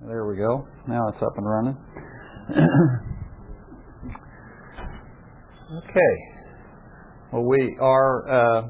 [0.00, 0.64] There we go.
[0.86, 1.76] Now it's up and running.
[5.76, 6.14] okay.
[7.32, 8.68] Well, we are uh,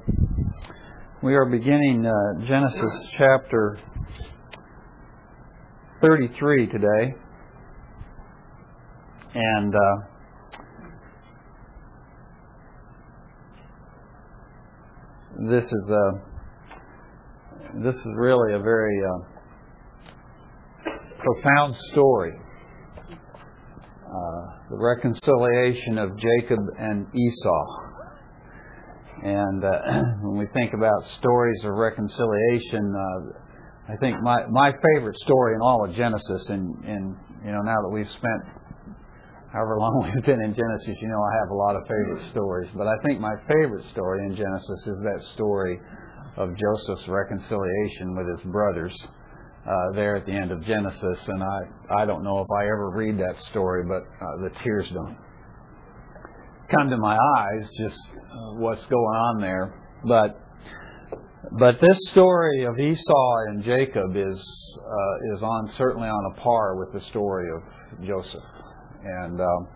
[1.23, 3.79] we are beginning uh, Genesis chapter
[6.01, 7.15] thirty-three today,
[9.35, 9.97] and uh,
[15.51, 16.11] this is a
[17.85, 19.38] this is really a very uh,
[21.19, 22.33] profound story.
[24.09, 27.65] Uh, the reconciliation of Jacob and Esau.
[29.23, 29.71] And uh,
[30.23, 35.61] when we think about stories of reconciliation, uh, I think my, my favorite story in
[35.61, 38.43] all of Genesis, and, and you know now that we've spent
[39.53, 42.71] however long we've been in Genesis, you know I have a lot of favorite stories.
[42.77, 45.81] But I think my favorite story in Genesis is that story
[46.37, 48.97] of Joseph's reconciliation with his brothers
[49.69, 52.91] uh, there at the end of Genesis, and I, I don't know if I ever
[52.91, 55.17] read that story, but uh, the tears don't
[56.75, 59.75] come to my eyes, just uh, what's going on there.
[60.05, 60.41] But
[61.59, 64.39] but this story of Esau and Jacob is
[64.79, 68.43] uh, is on certainly on a par with the story of Joseph,
[69.03, 69.69] and um,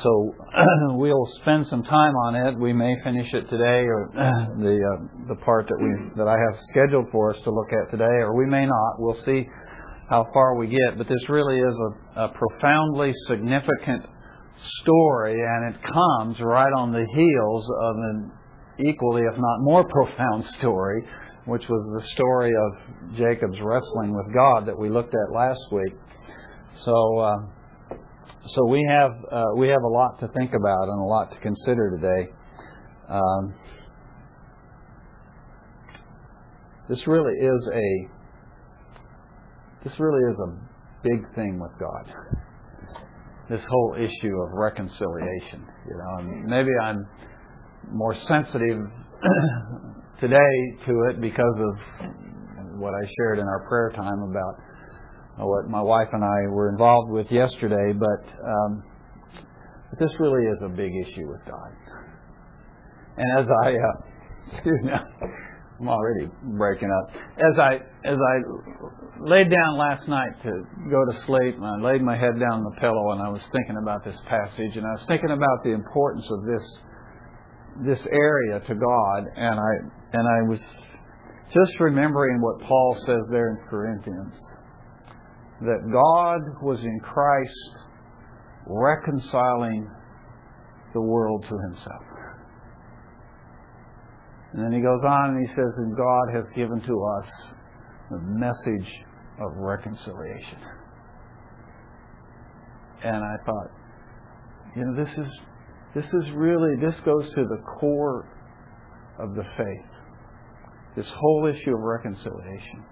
[0.00, 0.34] so
[0.96, 2.58] we'll spend some time on it.
[2.58, 4.08] We may finish it today, or
[4.58, 7.90] the uh, the part that we that I have scheduled for us to look at
[7.90, 8.92] today, or we may not.
[8.98, 9.46] We'll see
[10.08, 10.96] how far we get.
[10.96, 11.74] But this really is
[12.16, 14.06] a, a profoundly significant
[14.82, 18.32] story, and it comes right on the heels of an
[18.78, 21.04] equally, if not more profound story,
[21.44, 25.94] which was the story of Jacob's wrestling with God that we looked at last week.
[26.84, 27.18] So.
[27.18, 27.36] Uh,
[28.46, 31.38] so we have uh, we have a lot to think about and a lot to
[31.38, 32.30] consider today.
[33.08, 33.54] Um,
[36.88, 38.08] this really is a
[39.84, 42.14] this really is a big thing with God.
[43.48, 47.06] This whole issue of reconciliation, you know, and maybe I'm
[47.90, 48.78] more sensitive
[50.20, 52.08] today to it because of
[52.78, 54.54] what I shared in our prayer time about
[55.38, 58.82] what my wife and I were involved with yesterday, but, um,
[59.90, 61.72] but this really is a big issue with God.
[63.16, 64.92] And as I, uh, excuse me,
[65.82, 67.14] I'm already breaking up.
[67.14, 68.36] As I as I
[69.20, 70.50] laid down last night to
[70.90, 73.42] go to sleep, and I laid my head down on the pillow, and I was
[73.52, 76.62] thinking about this passage, and I was thinking about the importance of this
[77.84, 79.72] this area to God, and I
[80.12, 80.60] and I was
[81.52, 84.34] just remembering what Paul says there in Corinthians
[85.62, 87.54] that God was in Christ
[88.66, 89.88] reconciling
[90.92, 92.02] the world to himself.
[94.52, 97.30] And then he goes on and he says, And God has given to us
[98.10, 98.88] the message
[99.40, 100.58] of reconciliation.
[103.04, 103.70] And I thought,
[104.76, 105.32] you know, this is
[105.94, 108.28] this is really this goes to the core
[109.18, 109.90] of the faith.
[110.96, 112.84] This whole issue of reconciliation.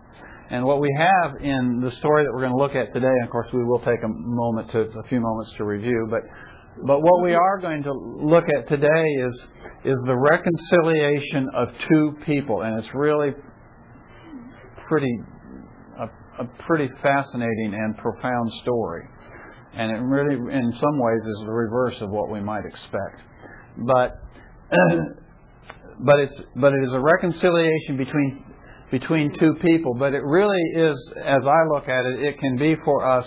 [0.50, 3.24] And what we have in the story that we're going to look at today, and
[3.24, 6.22] of course we will take a moment to a few moments to review, but
[6.86, 9.34] but what we are going to look at today is
[9.84, 13.32] is the reconciliation of two people, and it's really
[14.88, 15.20] pretty
[15.98, 19.06] a, a pretty fascinating and profound story.
[19.72, 23.22] And it really, in some ways, is the reverse of what we might expect.
[23.86, 24.18] But
[26.00, 28.49] but it's but it is a reconciliation between
[28.90, 32.74] between two people, but it really is, as I look at it, it can be
[32.84, 33.26] for us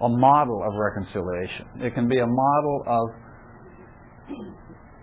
[0.00, 1.66] a model of reconciliation.
[1.80, 3.08] It can be a model of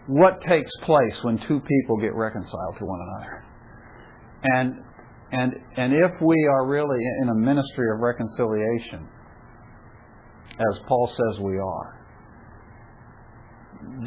[0.07, 3.45] what takes place when two people get reconciled to one another.
[4.43, 4.75] And
[5.31, 9.07] and and if we are really in a ministry of reconciliation,
[10.59, 12.05] as Paul says we are,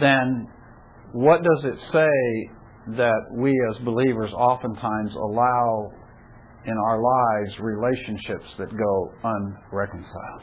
[0.00, 0.48] then
[1.12, 2.50] what does it say
[2.96, 5.90] that we as believers oftentimes allow
[6.66, 10.42] in our lives relationships that go unreconciled.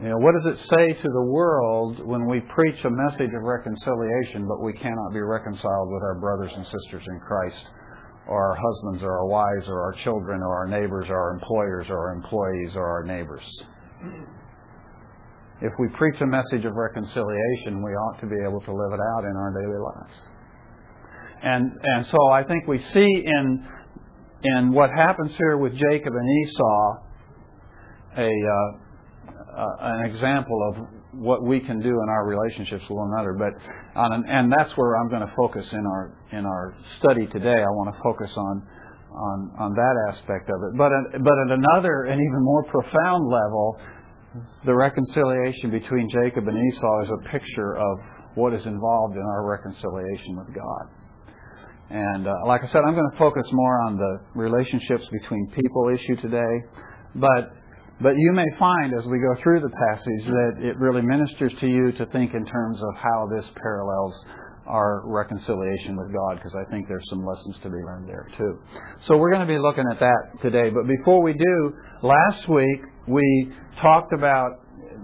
[0.00, 3.42] You know, what does it say to the world when we preach a message of
[3.42, 7.64] reconciliation, but we cannot be reconciled with our brothers and sisters in Christ,
[8.28, 11.86] or our husbands, or our wives, or our children, or our neighbors, or our employers,
[11.90, 13.42] or our employees, or our neighbors?
[15.60, 19.00] If we preach a message of reconciliation, we ought to be able to live it
[19.16, 20.18] out in our daily lives.
[21.42, 23.66] And and so I think we see in
[24.42, 27.08] in what happens here with Jacob and Esau
[28.18, 28.88] a uh,
[29.58, 33.34] uh, an example of what we can do in our relationships with one another.
[33.34, 33.54] But
[33.98, 37.62] on an, and that's where I'm going to focus in our in our study today.
[37.62, 38.62] I want to focus on
[39.10, 40.78] on on that aspect of it.
[40.78, 40.90] But
[41.22, 43.80] but at another and even more profound level,
[44.64, 47.98] the reconciliation between Jacob and Esau is a picture of
[48.34, 50.84] what is involved in our reconciliation with God.
[51.90, 55.88] And uh, like I said, I'm going to focus more on the relationships between people
[55.88, 56.54] issue today.
[57.14, 57.56] But
[58.00, 61.66] but you may find as we go through the passage that it really ministers to
[61.66, 64.14] you to think in terms of how this parallels
[64.68, 68.58] our reconciliation with God, because I think there's some lessons to be learned there too.
[69.06, 70.70] So we're going to be looking at that today.
[70.70, 71.72] But before we do,
[72.02, 74.60] last week we talked about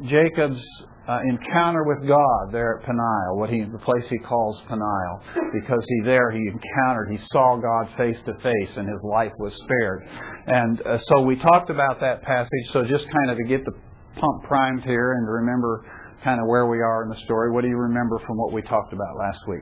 [0.06, 0.62] Jacob's
[1.08, 5.20] uh, encounter with God there at Peniel, what he, the place he calls Peniel,
[5.52, 9.52] because he there he encountered, he saw God face to face, and his life was
[9.64, 10.06] spared.
[10.46, 12.66] And uh, so we talked about that passage.
[12.72, 13.72] So just kind of to get the
[14.14, 15.84] pump primed here and to remember
[16.24, 17.52] kind of where we are in the story.
[17.52, 19.60] What do you remember from what we talked about last week?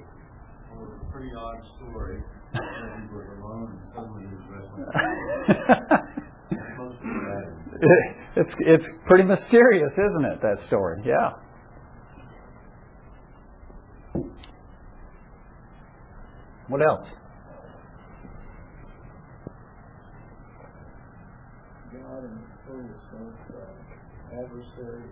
[0.73, 2.23] Well, it's a pretty odd story.
[2.53, 2.59] he
[3.11, 4.87] was alone and suddenly he was wrestling.
[8.37, 10.41] it's it's pretty mysterious, isn't it?
[10.41, 11.33] That story, yeah.
[16.69, 17.09] What else?
[21.93, 22.87] God in the story
[23.53, 25.03] uh, adversary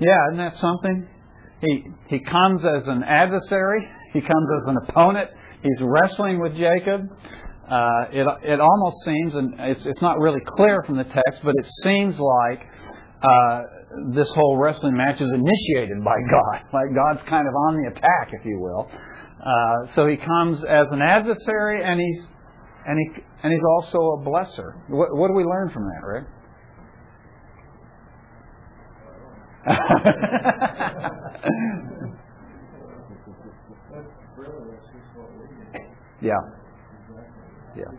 [0.00, 1.08] Yeah, isn't that something?
[1.60, 3.86] He he comes as an adversary.
[4.14, 5.30] He comes as an opponent.
[5.62, 7.02] He's wrestling with Jacob.
[7.70, 11.54] Uh, it it almost seems, and it's it's not really clear from the text, but
[11.56, 12.66] it seems like
[13.22, 13.60] uh,
[14.14, 16.64] this whole wrestling match is initiated by God.
[16.72, 18.90] Like God's kind of on the attack, if you will.
[18.90, 22.26] Uh, so he comes as an adversary, and he's
[22.86, 24.80] and he and he's also a blesser.
[24.88, 26.24] What, what do we learn from that, Rick?
[36.22, 36.34] Yeah.
[37.74, 37.90] You know,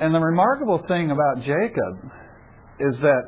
[0.00, 2.10] and the remarkable thing about Jacob
[2.80, 3.22] is that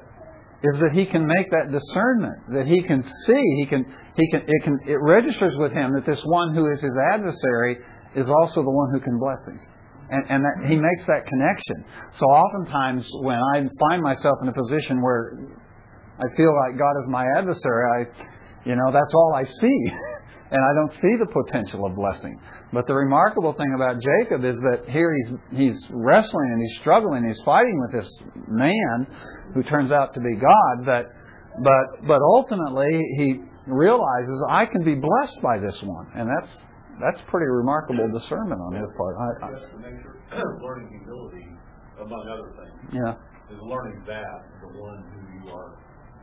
[0.62, 3.85] is that he can make that discernment, that he can see, he can
[4.17, 7.76] he can it can it registers with him that this one who is his adversary
[8.14, 9.61] is also the one who can bless him.
[10.08, 11.85] And, and that he makes that connection.
[12.19, 15.35] So oftentimes when I find myself in a position where
[16.19, 19.81] I feel like God is my adversary, I you know, that's all I see.
[20.50, 22.38] and I don't see the potential of blessing.
[22.73, 27.25] But the remarkable thing about Jacob is that here he's he's wrestling and he's struggling,
[27.27, 28.11] he's fighting with this
[28.49, 29.07] man
[29.55, 31.07] who turns out to be God, but
[31.63, 36.53] but but ultimately he realizes I can be blessed by this one, and that's
[37.01, 39.15] that's pretty remarkable discernment on his part.
[39.15, 40.17] I, I, That's the nature
[40.62, 41.47] learning humility,
[42.01, 42.77] among other things.
[42.93, 43.15] Yeah.
[43.53, 45.79] Is learning that the one who you are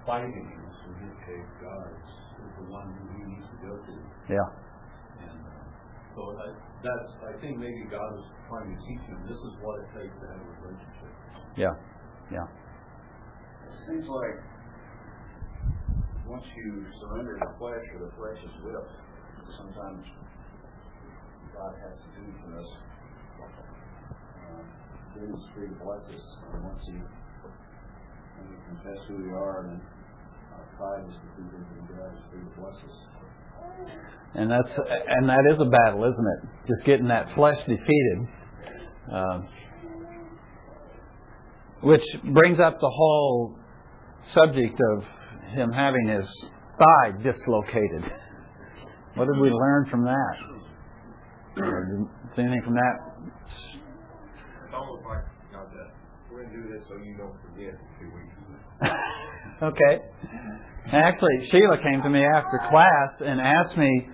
[0.05, 3.93] fighting against, in this case, God, is the one who he needs to go to.
[4.27, 4.62] Yeah.
[6.13, 6.53] And so I,
[6.85, 10.13] that's, I think maybe God is trying to teach him this is what it takes
[10.21, 11.13] to have a relationship.
[11.57, 11.73] Yeah.
[12.29, 12.45] Yeah.
[13.65, 14.37] It seems like
[16.29, 18.93] once you surrender the flesh or the flesh is whipped,
[19.57, 20.05] sometimes
[21.53, 22.69] God has to do for us.
[23.41, 24.61] Uh,
[25.17, 26.25] then it's free to bless us.
[26.53, 29.81] And once you, when we confess who we are, and
[30.53, 32.97] our pride is defeated, and God is free to bless us.
[34.35, 36.67] And that's and that is a battle, isn't it?
[36.67, 38.27] Just getting that flesh defeated.
[39.11, 39.39] Uh,
[41.81, 42.01] which
[42.33, 43.55] brings up the whole
[44.33, 45.03] subject of
[45.53, 46.25] him having his
[46.79, 48.11] thigh dislocated.
[49.15, 50.35] What did we learn from that?
[51.57, 52.95] Is anything from that?
[54.65, 55.93] It's almost like God said,
[56.31, 58.33] we're going to do this so you don't forget in two weeks.
[59.63, 60.01] okay.
[60.95, 64.09] Actually, Sheila came to me after class and asked me,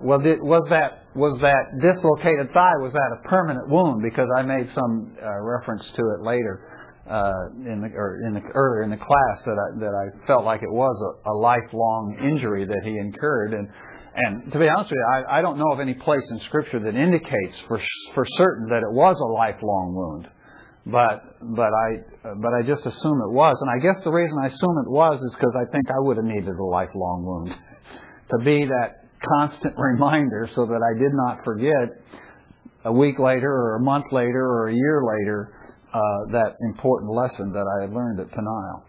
[0.00, 4.42] "Well, did, was that was that dislocated thigh was that a permanent wound?" Because I
[4.42, 6.72] made some uh, reference to it later
[7.06, 10.44] uh, in the or in the earlier in the class that I that I felt
[10.44, 13.68] like it was a, a lifelong injury that he incurred and.
[14.14, 16.78] And to be honest with you, I, I don't know of any place in Scripture
[16.80, 17.80] that indicates for
[18.12, 20.28] for certain that it was a lifelong wound
[20.86, 21.88] but but I
[22.36, 25.20] but I just assume it was, and I guess the reason I assume it was
[25.22, 27.54] is because I think I would have needed a lifelong wound
[28.30, 29.06] to be that
[29.38, 32.02] constant reminder, so that I did not forget
[32.84, 35.54] a week later or a month later or a year later
[35.94, 38.84] uh, that important lesson that I had learned at Peniel.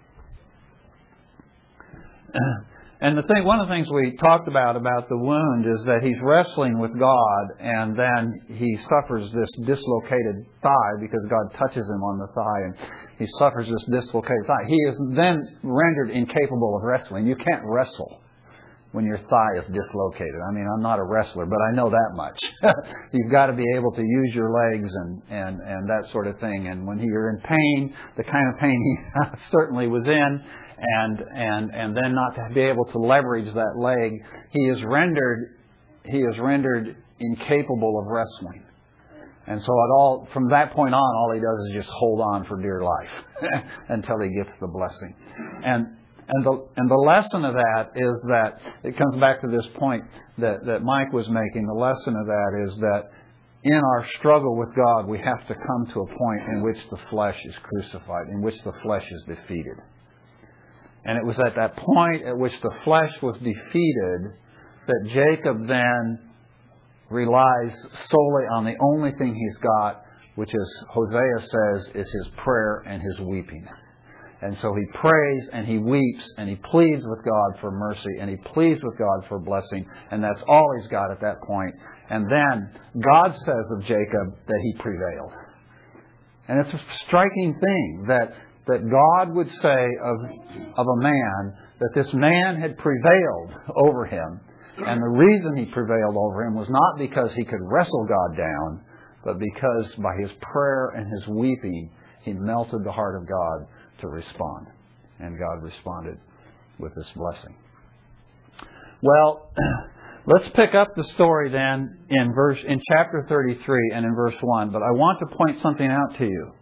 [3.03, 5.99] And the thing, one of the things we talked about about the wound is that
[6.07, 11.99] he's wrestling with God, and then he suffers this dislocated thigh because God touches him
[11.99, 12.73] on the thigh, and
[13.19, 14.63] he suffers this dislocated thigh.
[14.69, 17.27] He is then rendered incapable of wrestling.
[17.27, 18.23] You can't wrestle
[18.93, 20.39] when your thigh is dislocated.
[20.47, 22.39] I mean, I'm not a wrestler, but I know that much.
[23.11, 26.39] You've got to be able to use your legs and, and, and that sort of
[26.39, 26.67] thing.
[26.71, 30.43] And when you're in pain, the kind of pain he certainly was in,
[30.77, 35.57] and and and then not to be able to leverage that leg, he is rendered
[36.05, 38.63] he is rendered incapable of wrestling.
[39.45, 42.45] And so at all from that point on, all he does is just hold on
[42.45, 45.15] for dear life until he gets the blessing.
[45.65, 49.65] And and the and the lesson of that is that it comes back to this
[49.77, 50.03] point
[50.37, 51.67] that, that Mike was making.
[51.67, 53.11] The lesson of that is that
[53.63, 56.97] in our struggle with God, we have to come to a point in which the
[57.09, 59.77] flesh is crucified, in which the flesh is defeated.
[61.05, 64.33] And it was at that point at which the flesh was defeated
[64.87, 66.19] that Jacob then
[67.09, 67.73] relies
[68.09, 70.01] solely on the only thing he's got,
[70.35, 73.65] which is, Hosea says, is his prayer and his weeping.
[74.41, 78.29] And so he prays and he weeps and he pleads with God for mercy and
[78.29, 81.73] he pleads with God for blessing, and that's all he's got at that point.
[82.09, 82.69] And then
[83.01, 85.31] God says of Jacob that he prevailed.
[86.49, 88.33] And it's a striking thing that
[88.67, 90.17] that God would say of,
[90.77, 94.39] of a man that this man had prevailed over him.
[94.77, 98.81] And the reason he prevailed over him was not because he could wrestle God down,
[99.23, 101.91] but because by his prayer and his weeping,
[102.23, 103.67] he melted the heart of God
[104.01, 104.67] to respond.
[105.19, 106.17] And God responded
[106.79, 107.55] with this blessing.
[109.01, 109.51] Well,
[110.25, 114.71] let's pick up the story then in verse in chapter 33 and in verse 1,
[114.71, 116.53] but I want to point something out to you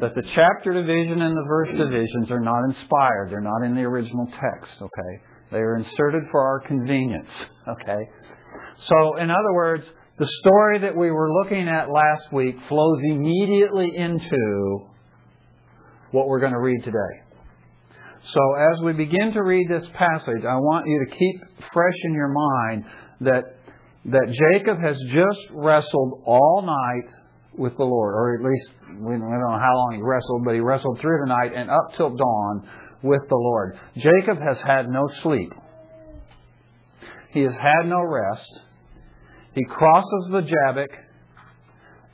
[0.00, 3.28] that the chapter division and the verse divisions are not inspired.
[3.30, 5.22] They're not in the original text, okay?
[5.52, 7.28] They are inserted for our convenience,
[7.68, 8.02] okay?
[8.88, 9.84] So, in other words,
[10.18, 14.86] the story that we were looking at last week flows immediately into
[16.12, 17.30] what we're going to read today.
[18.32, 21.40] So, as we begin to read this passage, I want you to keep
[21.72, 22.84] fresh in your mind
[23.22, 23.44] that,
[24.06, 27.12] that Jacob has just wrestled all night
[27.56, 28.68] with the Lord, or at least
[29.00, 31.94] we don't know how long he wrestled, but he wrestled through the night and up
[31.96, 32.68] till dawn
[33.02, 33.78] with the Lord.
[33.96, 35.52] Jacob has had no sleep.
[37.32, 38.50] He has had no rest.
[39.54, 40.90] He crosses the Jabbok,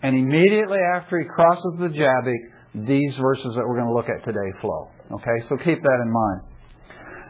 [0.02, 4.24] and immediately after he crosses the Jabbok, these verses that we're going to look at
[4.24, 4.90] today flow.
[5.12, 6.40] Okay, so keep that in mind.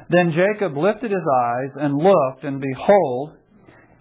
[0.08, 3.32] Then Jacob lifted his eyes and looked, and behold,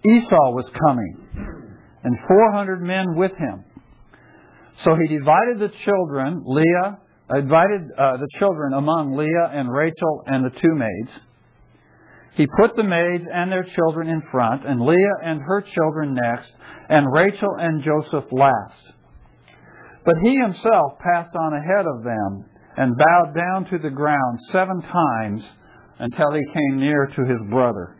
[0.04, 1.66] Esau was coming,
[2.04, 3.64] and four hundred men with him.
[4.84, 6.98] So he divided the children, Leah,
[7.30, 11.10] uh, divided uh, the children among Leah and Rachel and the two maids.
[12.34, 16.48] He put the maids and their children in front, and Leah and her children next,
[16.90, 18.92] and Rachel and Joseph last.
[20.04, 22.44] But he himself passed on ahead of them
[22.76, 25.42] and bowed down to the ground seven times
[25.98, 27.96] until he came near to his brother.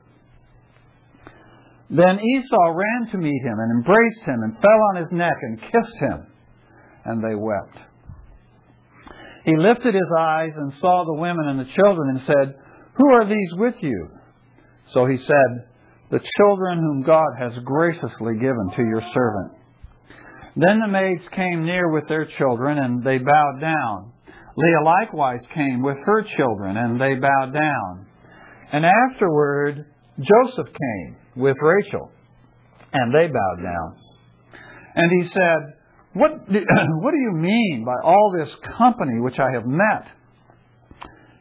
[1.88, 5.60] Then Esau ran to meet him and embraced him and fell on his neck and
[5.62, 6.26] kissed him
[7.06, 7.78] and they wept.
[9.44, 12.54] He lifted his eyes and saw the women and the children and said,
[12.96, 14.08] Who are these with you?
[14.92, 15.68] So he said,
[16.10, 19.52] The children whom God has graciously given to your servant.
[20.56, 24.12] Then the maids came near with their children, and they bowed down.
[24.56, 28.06] Leah likewise came with her children, and they bowed down.
[28.72, 29.84] And afterward,
[30.18, 32.10] Joseph came with Rachel,
[32.92, 33.96] and they bowed down.
[34.94, 35.75] And he said,
[36.16, 36.58] what do,
[37.00, 40.06] what do you mean by all this company which I have met?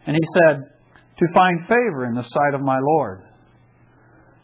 [0.05, 0.63] And he said,
[1.19, 3.23] To find favor in the sight of my Lord.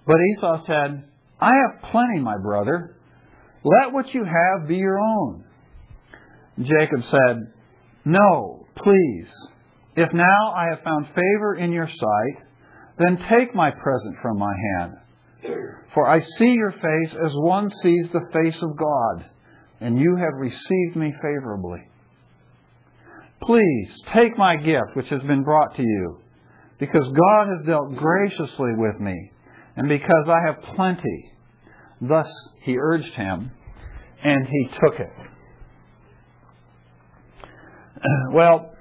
[0.08, 1.04] But Esau said,
[1.40, 2.96] I have plenty, my brother.
[3.64, 5.44] Let what you have be your own.
[6.60, 7.54] Jacob said,
[8.06, 9.28] No, please.
[9.96, 12.44] If now I have found favor in your sight,
[12.98, 14.94] then take my present from my hand.
[15.94, 19.26] For I see your face as one sees the face of God
[19.82, 21.80] and you have received me favorably.
[23.42, 26.20] Please take my gift which has been brought to you,
[26.80, 29.32] because God has dealt graciously with me,
[29.76, 31.32] and because I have plenty.
[32.00, 32.28] Thus
[32.64, 33.52] he urged him,
[34.24, 35.12] and he took it.
[38.34, 38.72] Well,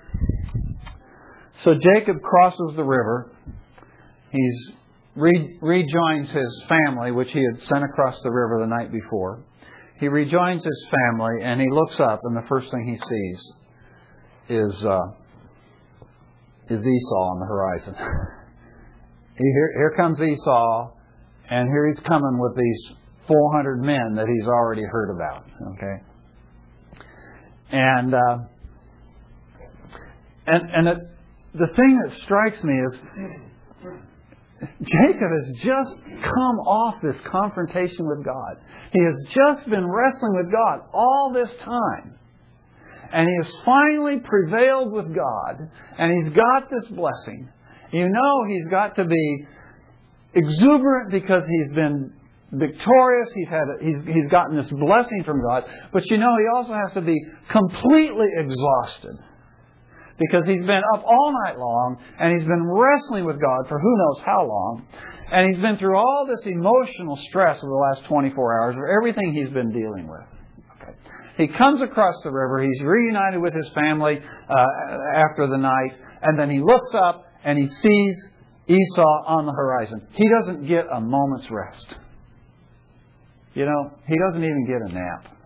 [1.62, 3.32] so Jacob crosses the river.
[4.30, 4.50] He
[5.14, 9.44] re- rejoins his family, which he had sent across the river the night before
[10.00, 13.52] he rejoins his family and he looks up, and the first thing he sees
[14.48, 15.06] is uh,
[16.70, 17.94] is Esau on the horizon.
[19.36, 20.90] Here, here comes Esau,
[21.48, 25.46] and here he's coming with these 400 men that he's already heard about.
[25.72, 25.96] Okay,
[27.72, 28.36] and uh,
[30.46, 30.98] and and it,
[31.54, 32.92] the thing that strikes me is
[34.60, 38.56] Jacob has just come off this confrontation with God.
[38.92, 42.18] He has just been wrestling with God all this time.
[43.12, 47.48] And he has finally prevailed with God, and he's got this blessing.
[47.92, 49.46] You know he's got to be
[50.34, 52.12] exuberant because he's been
[52.52, 53.30] victorious.
[53.34, 55.64] He's had a, he's he's gotten this blessing from God.
[55.92, 57.18] But you know he also has to be
[57.50, 59.16] completely exhausted
[60.20, 63.96] because he's been up all night long and he's been wrestling with God for who
[63.96, 64.86] knows how long.
[65.32, 69.32] And he's been through all this emotional stress of the last 24 hours of everything
[69.32, 70.26] he's been dealing with.
[70.76, 70.92] Okay.
[71.38, 72.62] He comes across the river.
[72.62, 74.66] He's reunited with his family uh,
[75.16, 75.92] after the night.
[76.22, 78.16] And then he looks up and he sees
[78.66, 80.06] Esau on the horizon.
[80.12, 81.94] He doesn't get a moment's rest.
[83.54, 85.39] You know, he doesn't even get a nap.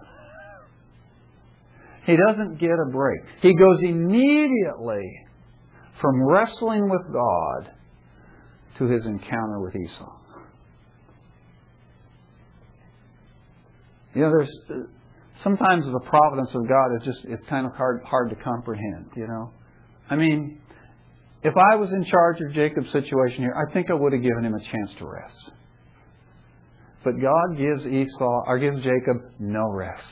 [2.07, 3.21] He doesn't get a break.
[3.41, 5.27] He goes immediately
[6.01, 7.71] from wrestling with God
[8.79, 10.13] to his encounter with Esau.
[14.15, 14.87] You know, there's
[15.43, 19.27] sometimes the providence of God is just it's kind of hard hard to comprehend, you
[19.27, 19.51] know.
[20.11, 20.61] I mean,
[21.43, 24.45] if I was in charge of Jacob's situation here, I think I would have given
[24.45, 25.53] him a chance to rest.
[27.03, 30.03] But God gives Esau or gives Jacob no rest.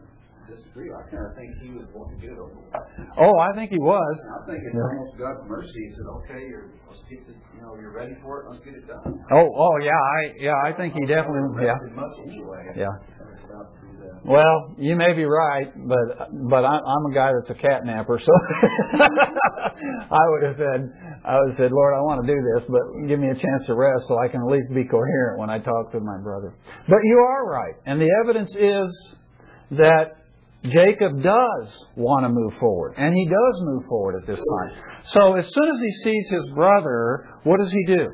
[0.50, 0.90] disagree.
[0.90, 2.74] I kind of think he was wanting to get it over with.
[3.16, 4.16] Oh, I think he was.
[4.34, 4.90] I think it's Yeah.
[4.90, 5.80] almost God's mercy.
[5.86, 7.38] He said, "Okay, you're let's get this.
[7.54, 8.50] You know, you're ready for it.
[8.50, 11.78] Let's get it done." Oh, oh yeah, I yeah, I think he definitely yeah.
[11.94, 12.74] Much anyway.
[12.76, 12.90] Yeah.
[12.90, 14.26] I was about to do that.
[14.26, 18.18] Well, you may be right, but but I, I'm a guy that's a cat napper,
[18.18, 18.32] so
[20.10, 20.80] I would have said
[21.24, 23.66] I would have said, Lord, I want to do this, but give me a chance
[23.66, 26.54] to rest so I can at least be coherent when I talk to my brother.
[26.88, 28.88] But you are right, and the evidence is
[29.72, 30.19] that
[30.64, 34.72] Jacob does want to move forward, and he does move forward at this time.
[35.12, 38.08] So as soon as he sees his brother, what does he do?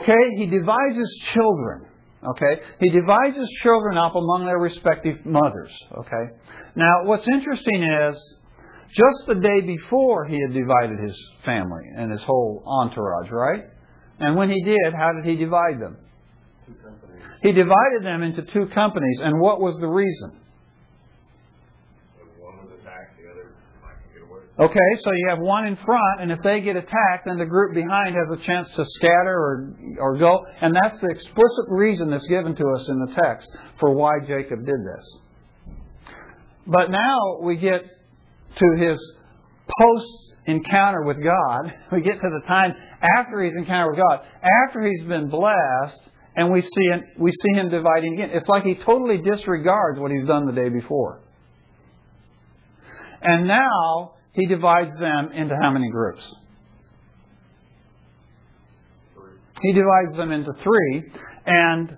[0.00, 1.86] Okay, he divides his children.
[2.22, 5.70] Okay, he divides his children up among their respective mothers.
[5.98, 6.24] Okay,
[6.76, 8.36] now what's interesting is
[8.88, 13.64] just the day before he had divided his family and his whole entourage, right?
[14.20, 15.96] And when he did, how did he divide them?
[17.42, 20.40] He divided them into two companies, and what was the reason?
[22.40, 24.42] One was attacked, the other might get away.
[24.58, 27.74] Okay, so you have one in front, and if they get attacked, then the group
[27.74, 30.44] behind has a chance to scatter or, or go.
[30.60, 33.48] And that's the explicit reason that's given to us in the text
[33.78, 35.74] for why Jacob did this.
[36.66, 38.98] But now we get to his
[39.78, 40.06] post
[40.46, 41.72] encounter with God.
[41.92, 42.74] We get to the time
[43.16, 44.26] after he's encountered with God,
[44.68, 48.30] after he's been blessed, and we see him, we see him dividing again.
[48.32, 51.20] It's like he totally disregards what he's done the day before.
[53.20, 56.22] And now he divides them into how many groups?
[59.62, 61.10] He divides them into three,
[61.44, 61.96] and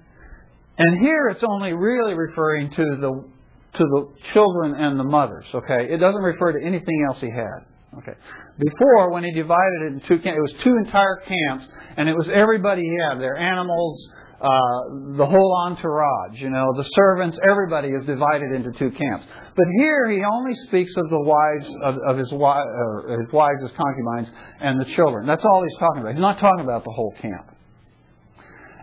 [0.78, 3.28] and here it's only really referring to the
[3.74, 5.44] to the children and the mothers.
[5.54, 7.98] Okay, it doesn't refer to anything else he had.
[7.98, 8.16] Okay,
[8.58, 11.66] before when he divided it in two camps, it was two entire camps,
[11.98, 14.08] and it was everybody he had, their animals,
[14.40, 19.26] uh, the whole entourage, you know, the servants, everybody is divided into two camps.
[19.54, 23.60] But here he only speaks of the wives of, of his, wi- uh, his wives,
[23.60, 24.28] his concubines,
[24.60, 25.26] and the children.
[25.26, 26.14] That's all he's talking about.
[26.14, 27.54] He's not talking about the whole camp.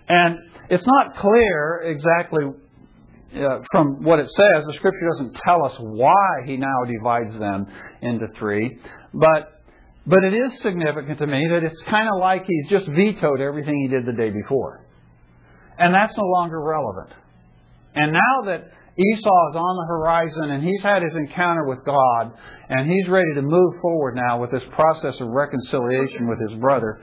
[0.09, 0.37] And
[0.69, 2.45] it's not clear exactly
[3.35, 4.63] uh, from what it says.
[4.67, 7.65] The scripture doesn't tell us why he now divides them
[8.01, 8.79] into three,
[9.13, 9.53] but
[10.05, 13.77] but it is significant to me that it's kind of like he's just vetoed everything
[13.79, 14.86] he did the day before.
[15.77, 17.09] And that's no longer relevant.
[17.95, 22.31] And now that Esau is on the horizon and he's had his encounter with God
[22.69, 26.99] and he's ready to move forward now with this process of reconciliation with his brother,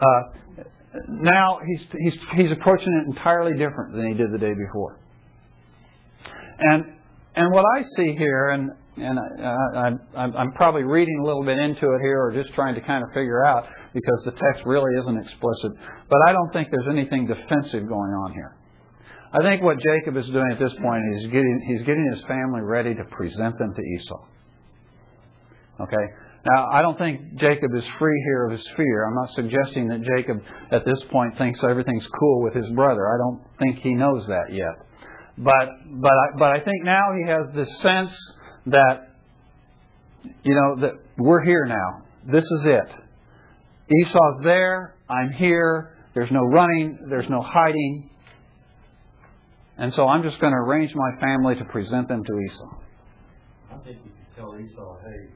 [0.00, 0.64] uh,
[1.08, 4.98] now he's, he's, he's approaching it entirely different than he did the day before.
[6.58, 6.84] And,
[7.34, 11.92] and what I see here, and, and I, I'm probably reading a little bit into
[11.92, 13.66] it here or just trying to kind of figure out
[13.96, 15.72] because the text really isn't explicit,
[16.10, 18.54] but I don't think there's anything defensive going on here.
[19.32, 22.60] I think what Jacob is doing at this point is getting, he's getting his family
[22.60, 24.22] ready to present them to Esau.
[25.80, 26.06] Okay?
[26.44, 29.06] Now, I don't think Jacob is free here of his fear.
[29.08, 33.02] I'm not suggesting that Jacob at this point thinks everything's cool with his brother.
[33.08, 34.76] I don't think he knows that yet.
[35.38, 35.68] But,
[36.00, 38.14] but, I, but I think now he has this sense
[38.66, 39.16] that
[40.42, 42.02] you know, that we're here now.
[42.30, 43.05] This is it.
[43.90, 44.96] Esau's there.
[45.08, 45.96] I'm here.
[46.14, 46.98] There's no running.
[47.08, 48.10] There's no hiding.
[49.78, 52.76] And so I'm just going to arrange my family to present them to Esau.
[53.70, 55.28] I think you could tell Esau, hey,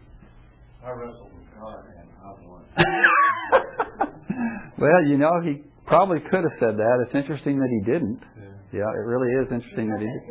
[0.84, 2.64] I wrestled with God and I won.
[4.78, 7.04] well, you know, he probably could have said that.
[7.06, 8.22] It's interesting that he didn't.
[8.36, 8.44] Yeah.
[8.80, 10.24] Yeah, it really is interesting that he didn't.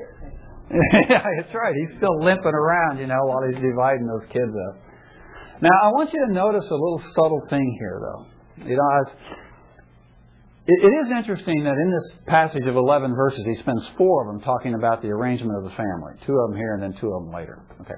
[1.09, 1.73] yeah, that's right.
[1.73, 4.77] He's still limping around, you know, while he's dividing those kids up.
[5.61, 8.65] Now, I want you to notice a little subtle thing here, though.
[8.65, 9.11] You know,
[10.69, 14.41] it is interesting that in this passage of 11 verses, he spends four of them
[14.45, 16.13] talking about the arrangement of the family.
[16.27, 17.65] Two of them here and then two of them later.
[17.81, 17.97] Okay.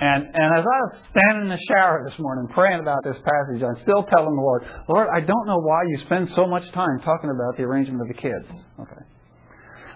[0.00, 3.62] And, and as I was standing in the shower this morning praying about this passage,
[3.62, 7.00] I'm still telling the Lord, Lord, I don't know why you spend so much time
[7.04, 8.48] talking about the arrangement of the kids.
[8.80, 9.02] Okay.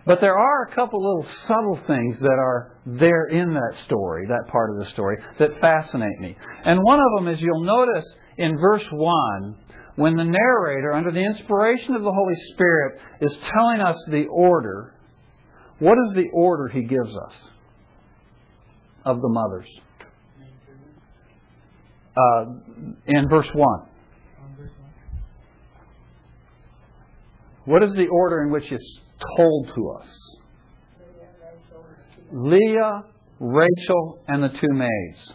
[0.06, 4.50] But there are a couple little subtle things that are there in that story, that
[4.50, 6.36] part of the story, that fascinate me.
[6.64, 8.04] And one of them is you'll notice
[8.38, 9.56] in verse 1,
[9.96, 14.94] when the narrator, under the inspiration of the Holy Spirit, is telling us the order,
[15.78, 17.32] what is the order he gives us
[19.04, 19.66] of the mothers?
[22.16, 22.44] Uh,
[23.06, 23.80] in verse 1.
[27.66, 29.00] What is the order in which it's
[29.36, 30.08] told to us?
[32.32, 33.04] Leah,
[33.40, 35.34] Rachel, and the two maids.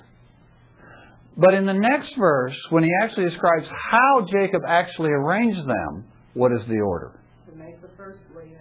[1.37, 6.51] But in the next verse, when he actually describes how Jacob actually arranged them, what
[6.53, 7.19] is the order?
[7.49, 8.59] The maid, the first Leah,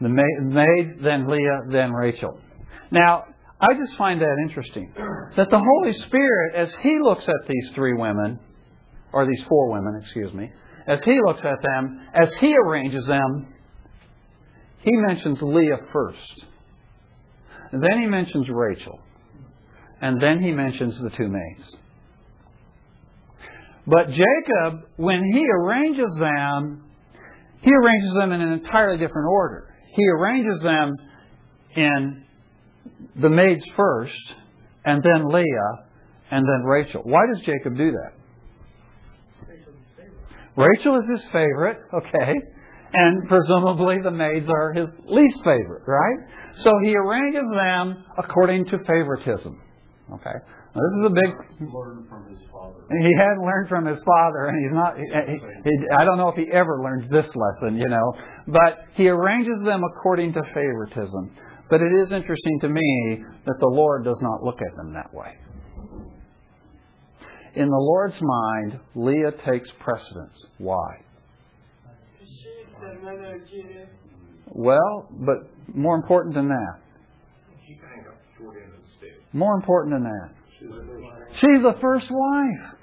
[0.00, 2.38] and The the maid, then Leah, then Rachel.
[2.92, 3.24] Now,
[3.60, 4.92] I just find that interesting.
[5.36, 8.38] That the Holy Spirit, as He looks at these three women,
[9.12, 10.50] or these four women, excuse me,
[10.86, 13.51] as He looks at them, as He arranges them,
[14.82, 16.18] He mentions Leah first.
[17.72, 19.00] Then He mentions Rachel.
[20.00, 21.76] And then He mentions the two maids.
[23.86, 26.84] But Jacob, when he arranges them,
[27.62, 29.74] he arranges them in an entirely different order.
[29.94, 30.96] He arranges them
[31.76, 32.24] in
[33.20, 34.34] the maids first,
[34.84, 35.86] and then Leah,
[36.30, 37.02] and then Rachel.
[37.04, 38.12] Why does Jacob do that?
[40.56, 42.34] Rachel is his favorite, okay,
[42.92, 46.18] and presumably the maids are his least favorite, right?
[46.58, 49.60] So he arranges them according to favoritism,
[50.14, 50.38] okay.
[50.74, 52.80] Now, this is a big Learn from his father.
[52.88, 54.96] he hadn't learned from his father, and he's not.
[54.96, 55.04] He,
[55.68, 58.14] he, I don't know if he ever learns this lesson, you know.
[58.48, 61.36] But he arranges them according to favoritism.
[61.68, 65.12] But it is interesting to me that the Lord does not look at them that
[65.12, 65.36] way.
[67.54, 70.38] In the Lord's mind, Leah takes precedence.
[70.56, 71.01] Why?
[74.54, 76.80] Well, but more important than that.
[77.66, 79.22] She kind of got short end of the stick.
[79.32, 80.30] More important than that.
[81.40, 82.82] She's the first wife.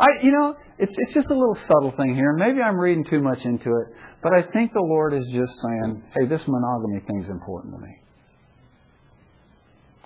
[0.00, 2.32] I, you know, it's it's just a little subtle thing here.
[2.32, 3.86] Maybe I'm reading too much into it,
[4.22, 7.96] but I think the Lord is just saying, "Hey, this monogamy thing's important to me."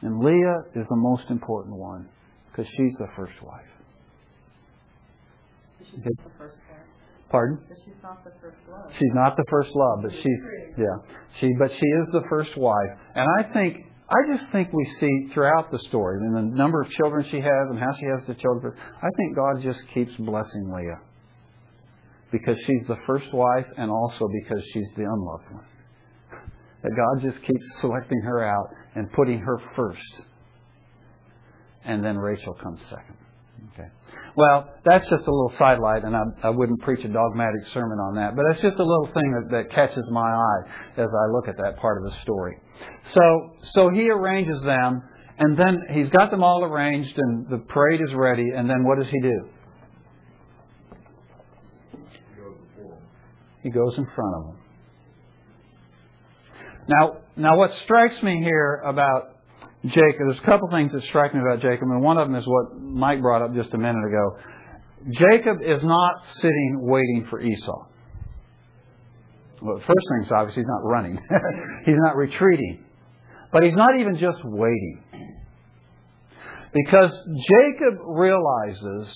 [0.02, 2.08] And Leah is the most important one
[2.50, 3.64] because she's the first wife.
[5.78, 6.65] She's the first one.
[7.30, 7.58] Pardon?
[7.68, 8.92] But she's not the first love.
[8.92, 10.40] She's not the first love, but she's
[10.78, 10.96] yeah.
[11.40, 12.92] She but she is the first wife.
[13.14, 16.88] And I think I just think we see throughout the story and the number of
[16.90, 18.72] children she has and how she has the children.
[19.02, 21.00] I think God just keeps blessing Leah
[22.30, 25.64] because she's the first wife and also because she's the unloved one.
[26.82, 30.22] That God just keeps selecting her out and putting her first,
[31.84, 33.16] and then Rachel comes second.
[33.72, 33.88] Okay.
[34.36, 38.16] Well, that's just a little sidelight, and I, I wouldn't preach a dogmatic sermon on
[38.16, 40.60] that, but it's just a little thing that, that catches my eye
[40.98, 42.58] as I look at that part of the story.
[43.14, 45.02] So, so he arranges them,
[45.38, 48.98] and then he's got them all arranged, and the parade is ready, and then what
[48.98, 49.48] does he do?
[53.62, 54.56] He goes in front of them.
[56.88, 59.35] Now, now what strikes me here about
[59.84, 62.46] Jacob, there's a couple things that strike me about Jacob, and one of them is
[62.46, 64.36] what Mike brought up just a minute ago.
[65.12, 67.86] Jacob is not sitting waiting for Esau.
[69.62, 71.18] Well, first thing is obviously he's not running.
[71.84, 72.84] he's not retreating.
[73.52, 75.02] But he's not even just waiting.
[76.72, 79.14] Because Jacob realizes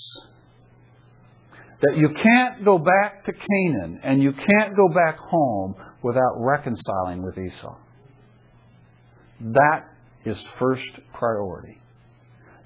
[1.83, 7.23] that you can't go back to Canaan and you can't go back home without reconciling
[7.23, 7.77] with Esau.
[9.41, 9.85] That
[10.25, 10.83] is first
[11.15, 11.79] priority.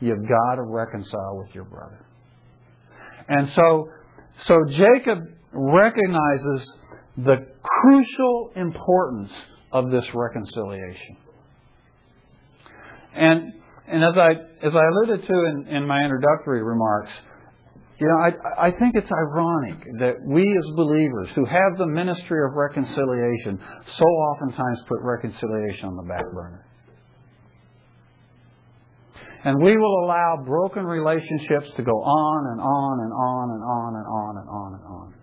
[0.00, 2.04] You've got to reconcile with your brother.
[3.28, 3.88] And so,
[4.46, 5.20] so Jacob
[5.52, 6.72] recognizes
[7.16, 9.30] the crucial importance
[9.72, 11.16] of this reconciliation.
[13.14, 13.52] And,
[13.86, 14.30] And as I
[14.66, 17.10] as I alluded to in, in my introductory remarks,
[18.00, 22.40] you know, I, I think it's ironic that we as believers who have the ministry
[22.48, 23.60] of reconciliation
[23.98, 26.66] so oftentimes put reconciliation on the back burner.
[29.44, 33.96] And we will allow broken relationships to go on and on and on and on
[33.96, 35.14] and on and on and on.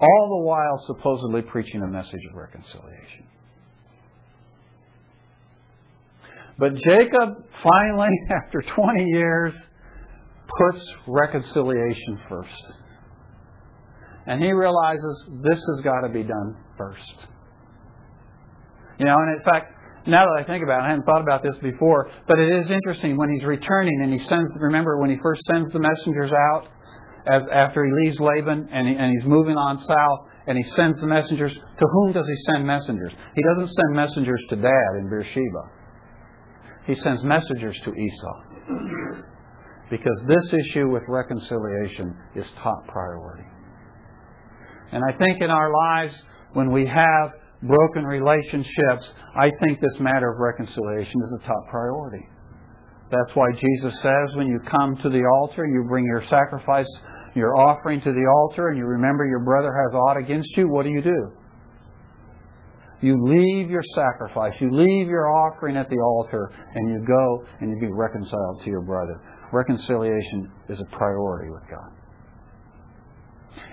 [0.00, 3.26] All the while supposedly preaching a message of reconciliation.
[6.58, 8.10] But Jacob finally,
[8.44, 9.54] after 20 years,
[10.58, 12.64] puts reconciliation first.
[14.26, 17.28] And he realizes this has got to be done first.
[18.98, 19.72] You know, and in fact,
[20.06, 22.70] now that I think about it, I hadn't thought about this before, but it is
[22.70, 26.68] interesting when he's returning and he sends, remember when he first sends the messengers out
[27.26, 31.00] as, after he leaves Laban and, he, and he's moving on south and he sends
[31.00, 33.12] the messengers, to whom does he send messengers?
[33.34, 35.70] He doesn't send messengers to dad in Beersheba.
[36.86, 38.42] He sends messengers to Esau.
[39.90, 43.48] Because this issue with reconciliation is top priority.
[44.92, 46.14] And I think in our lives,
[46.52, 47.32] when we have
[47.64, 52.26] broken relationships, I think this matter of reconciliation is a top priority.
[53.10, 56.88] That's why Jesus says when you come to the altar, you bring your sacrifice,
[57.34, 60.84] your offering to the altar, and you remember your brother has aught against you, what
[60.84, 61.32] do you do?
[63.02, 67.70] You leave your sacrifice, you leave your offering at the altar, and you go and
[67.70, 69.20] you be reconciled to your brother.
[69.52, 72.03] Reconciliation is a priority with God.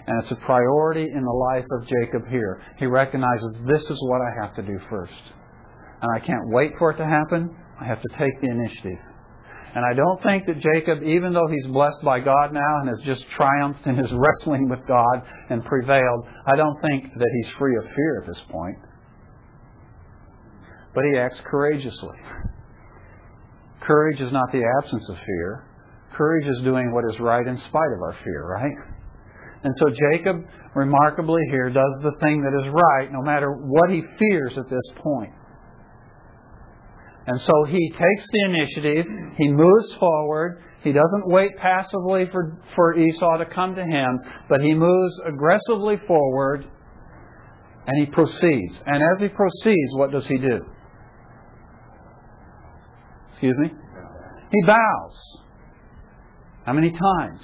[0.08, 2.62] And it's a priority in the life of Jacob here.
[2.78, 5.14] He recognizes this is what I have to do first.
[6.02, 7.56] And I can't wait for it to happen.
[7.80, 9.00] I have to take the initiative.
[9.74, 13.00] And I don't think that Jacob, even though he's blessed by God now and has
[13.06, 17.76] just triumphed in his wrestling with God and prevailed, I don't think that he's free
[17.78, 18.78] of fear at this point.
[20.94, 22.18] But he acts courageously.
[23.82, 25.66] Courage is not the absence of fear.
[26.16, 28.91] Courage is doing what is right in spite of our fear, right?
[29.64, 30.44] And so Jacob,
[30.76, 34.82] remarkably here, does the thing that is right no matter what he fears at this
[35.04, 35.32] point.
[37.28, 39.06] And so he takes the initiative,
[39.38, 44.20] he moves forward, he doesn't wait passively for, for Esau to come to him,
[44.50, 46.66] but he moves aggressively forward
[47.86, 48.80] and he proceeds.
[48.88, 50.66] And as he proceeds, what does he do?
[53.30, 53.72] Excuse me?
[54.52, 55.38] He bows.
[56.66, 57.42] How many times?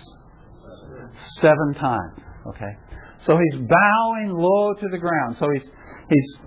[1.39, 2.21] Seven times.
[2.47, 2.71] Okay.
[3.25, 5.37] So he's bowing low to the ground.
[5.37, 5.63] So he's
[6.09, 6.37] he's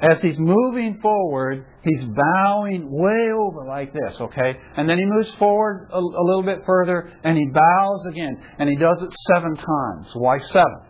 [0.00, 4.56] as he's moving forward, he's bowing way over like this, okay?
[4.76, 8.42] And then he moves forward a, a, little bit further and he bows again.
[8.58, 10.08] And he does it seven times.
[10.14, 10.80] Why seven?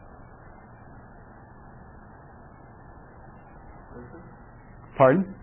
[4.98, 5.34] Pardon?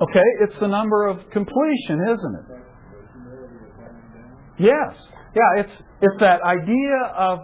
[0.00, 2.61] Okay, it's the number of completion, isn't it?
[4.58, 4.94] Yes.
[5.34, 7.38] Yeah, it's it's that idea of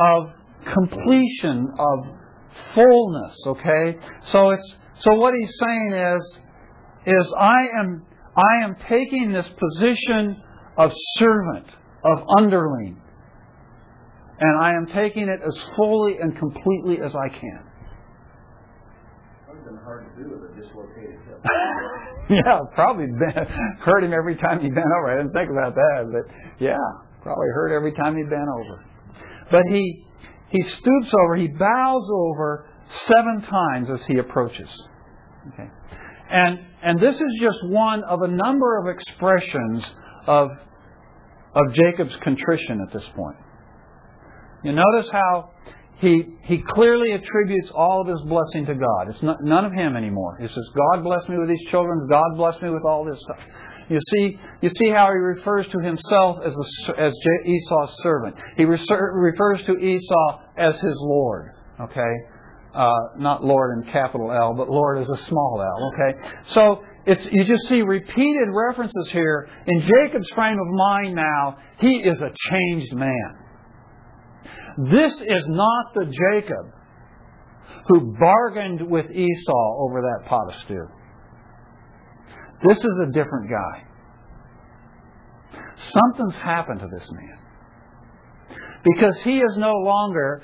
[0.00, 0.30] of
[0.72, 1.98] completion, of
[2.74, 3.98] fullness, okay?
[4.32, 6.38] So it's so what he's saying is
[7.06, 10.42] is I am I am taking this position
[10.76, 11.66] of servant,
[12.04, 13.00] of underling,
[14.38, 17.64] and I am taking it as fully and completely as I can.
[19.84, 20.97] Hard to do with a dislocated.
[22.30, 23.48] yeah, probably bent,
[23.80, 25.12] hurt him every time he bent over.
[25.12, 26.76] I didn't think about that, but yeah,
[27.22, 28.84] probably hurt every time he bent over.
[29.50, 30.04] But he
[30.50, 32.70] he stoops over, he bows over
[33.06, 34.68] seven times as he approaches.
[35.52, 35.68] Okay.
[36.30, 39.84] And and this is just one of a number of expressions
[40.26, 40.50] of
[41.54, 43.36] of Jacob's contrition at this point.
[44.62, 45.50] You notice how
[46.00, 49.08] he, he clearly attributes all of his blessing to God.
[49.08, 50.38] It's not, none of him anymore.
[50.40, 52.06] He says, God bless me with these children.
[52.08, 53.38] God bless me with all this stuff.
[53.90, 57.12] You see, you see how he refers to himself as, a, as
[57.46, 58.36] Esau's servant.
[58.56, 61.52] He refers to Esau as his Lord.
[61.80, 62.14] Okay?
[62.74, 65.90] Uh, not Lord in capital L, but Lord as a small L.
[65.94, 66.38] Okay?
[66.54, 69.48] So, it's, you just see repeated references here.
[69.66, 73.47] In Jacob's frame of mind now, he is a changed man.
[74.78, 76.72] This is not the Jacob
[77.88, 80.86] who bargained with Esau over that pot of stew.
[82.64, 83.82] This is a different guy.
[85.92, 87.38] Something's happened to this man.
[88.84, 90.42] Because he is no longer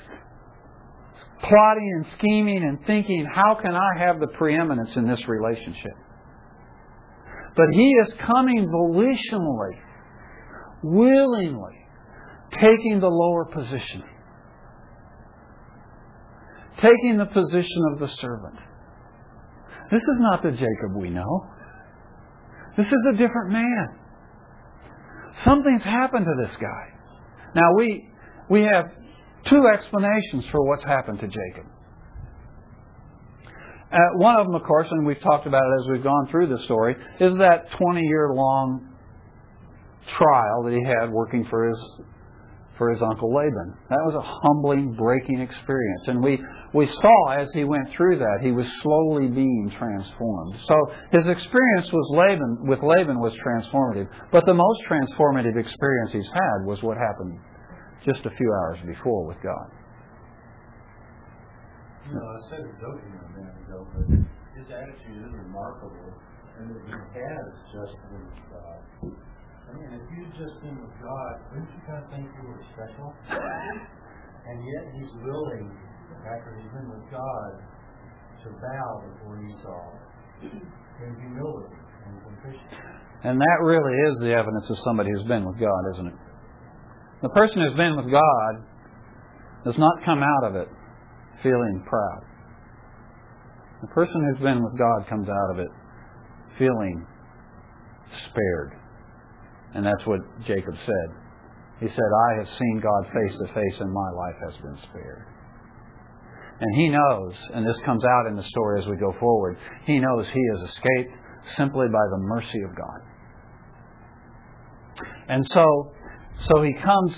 [1.39, 5.93] plotting and scheming and thinking, how can I have the preeminence in this relationship?
[7.55, 9.79] But he is coming volitionally,
[10.83, 11.87] willingly,
[12.59, 14.03] taking the lower position
[16.81, 18.59] taking the position of the servant.
[19.91, 21.47] This is not the Jacob we know.
[22.77, 23.87] This is a different man.
[25.43, 26.93] Something's happened to this guy.
[27.55, 28.09] Now we
[28.49, 28.85] we have
[29.49, 31.65] two explanations for what's happened to Jacob.
[33.91, 36.47] Uh, one of them, of course, and we've talked about it as we've gone through
[36.47, 38.89] the story, is that 20 year long
[40.17, 41.77] trial that he had working for his
[42.77, 43.73] for his uncle Laban.
[43.89, 46.03] That was a humbling, breaking experience.
[46.07, 46.39] And we,
[46.73, 50.55] we saw as he went through that, he was slowly being transformed.
[50.67, 50.75] So
[51.11, 54.07] his experience was Laban, with Laban was transformative.
[54.31, 57.39] But the most transformative experience he's had was what happened
[58.05, 59.67] just a few hours before with God.
[62.05, 64.05] You know, I said it joking a minute ago, but
[64.53, 66.13] his attitude is remarkable,
[66.59, 69.15] and that he has just with God.
[69.75, 72.63] I mean, if you'd just been with God, wouldn't you kind of think you were
[72.71, 73.11] special?
[73.27, 75.67] and yet he's willing,
[76.23, 77.51] after he's been with God,
[78.39, 79.83] to bow before Esau
[81.03, 81.75] in humility
[82.07, 82.71] and contrition.
[83.23, 86.19] And that really is the evidence of somebody who's been with God, isn't it?
[87.23, 88.53] The person who's been with God
[89.65, 90.69] does not come out of it
[91.43, 92.23] feeling proud.
[93.81, 95.71] The person who's been with God comes out of it
[96.57, 97.05] feeling
[98.29, 98.84] spared.
[99.75, 101.07] And that's what Jacob said.
[101.81, 105.27] He said, I have seen God face to face and my life has been spared.
[106.61, 109.99] And he knows, and this comes out in the story as we go forward, he
[109.99, 111.11] knows he has escaped
[111.57, 113.01] simply by the mercy of God.
[115.27, 115.91] And so,
[116.47, 117.11] so he comes,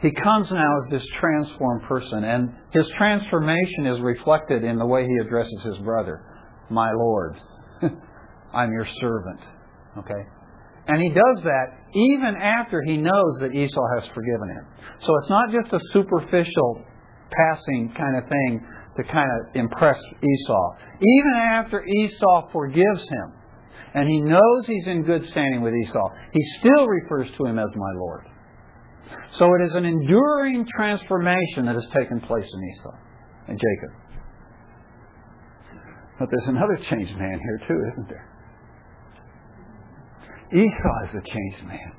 [0.00, 5.04] he comes now as this transformed person, and his transformation is reflected in the way
[5.04, 6.24] he addresses his brother.
[6.70, 7.36] My Lord,
[8.54, 9.40] I'm your servant.
[9.98, 10.22] Okay?
[10.90, 14.66] And he does that even after he knows that Esau has forgiven him.
[15.06, 16.82] So it's not just a superficial,
[17.30, 20.74] passing kind of thing to kind of impress Esau.
[20.98, 23.32] Even after Esau forgives him,
[23.94, 27.68] and he knows he's in good standing with Esau, he still refers to him as
[27.76, 28.26] my Lord.
[29.38, 32.96] So it is an enduring transformation that has taken place in Esau
[33.46, 33.96] and Jacob.
[36.18, 38.29] But there's another changed man here too, isn't there?
[40.52, 41.92] Esau is a changed man.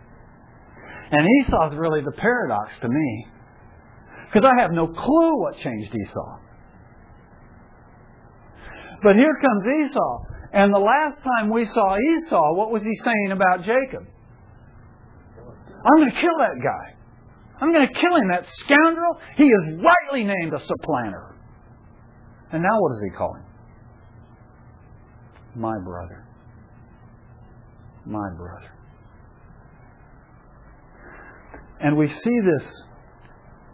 [1.12, 3.28] And Esau is really the paradox to me.
[4.28, 6.40] Because I have no clue what changed Esau.
[9.04, 10.18] But here comes Esau.
[10.54, 14.08] And the last time we saw Esau, what was he saying about Jacob?
[15.84, 16.96] I'm going to kill that guy.
[17.62, 19.18] I'm going to kill him, that scoundrel.
[19.38, 21.36] He is rightly named a supplanter.
[22.52, 23.46] And now what does he call him?
[25.56, 26.26] My brother.
[28.12, 28.72] My brother.
[31.80, 32.68] And we see this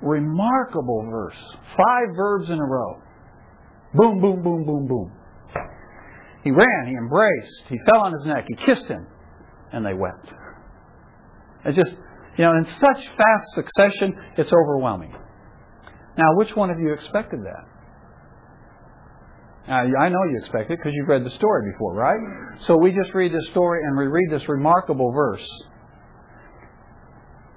[0.02, 1.36] remarkable verse.
[1.76, 3.02] Five verbs in a row.
[3.96, 5.12] Boom, boom, boom, boom, boom.
[6.44, 9.08] He ran, he embraced, he fell on his neck, he kissed him,
[9.74, 10.30] and they wept.
[11.66, 11.92] It's just,
[12.38, 15.14] you know, in such fast succession, it's overwhelming.
[16.18, 17.77] Now, which one of you expected that?
[19.68, 22.20] Now, I know you expect it because you've read the story before, right?
[22.68, 25.46] So we just read this story and we read this remarkable verse.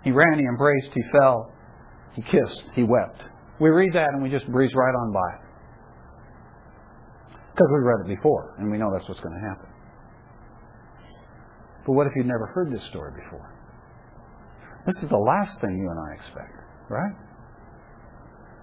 [0.03, 1.53] He ran, he embraced, he fell,
[2.15, 3.23] he kissed, he wept.
[3.61, 5.31] We read that and we just breeze right on by.
[7.53, 9.69] Because we read it before and we know that's what's going to happen.
[11.87, 13.55] But what if you'd never heard this story before?
[14.87, 16.57] This is the last thing you and I expect,
[16.89, 17.13] right?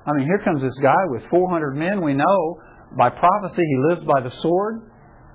[0.05, 2.01] I mean, here comes this guy with 400 men.
[2.01, 2.59] We know
[2.95, 4.89] by prophecy he lives by the sword,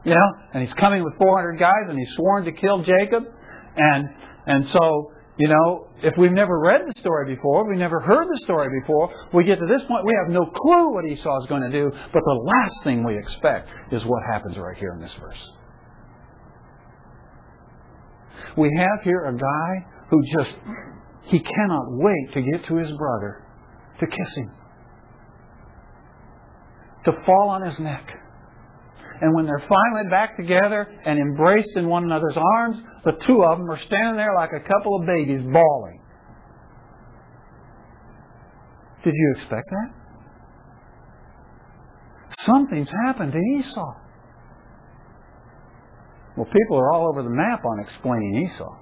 [0.04, 3.24] you know, and he's coming with 400 guys and he's sworn to kill Jacob.
[3.76, 4.08] And,
[4.46, 8.40] and so, you know, if we've never read the story before, we've never heard the
[8.44, 11.62] story before, we get to this point, we have no clue what Esau is going
[11.62, 15.12] to do, but the last thing we expect is what happens right here in this
[15.20, 15.38] verse.
[18.56, 20.52] We have here a guy who just,
[21.24, 23.46] he cannot wait to get to his brother
[24.00, 24.50] to kiss him,
[27.04, 28.06] to fall on his neck.
[29.20, 33.58] And when they're finally back together and embraced in one another's arms, the two of
[33.58, 36.00] them are standing there like a couple of babies bawling.
[39.04, 39.90] Did you expect that?
[42.46, 43.94] Something's happened to Esau.
[46.36, 48.76] Well, people are all over the map on explaining Esau.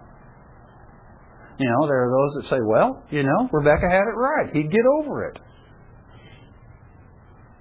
[1.59, 4.55] You know, there are those that say, well, you know, Rebecca had it right.
[4.55, 5.39] He'd get over it.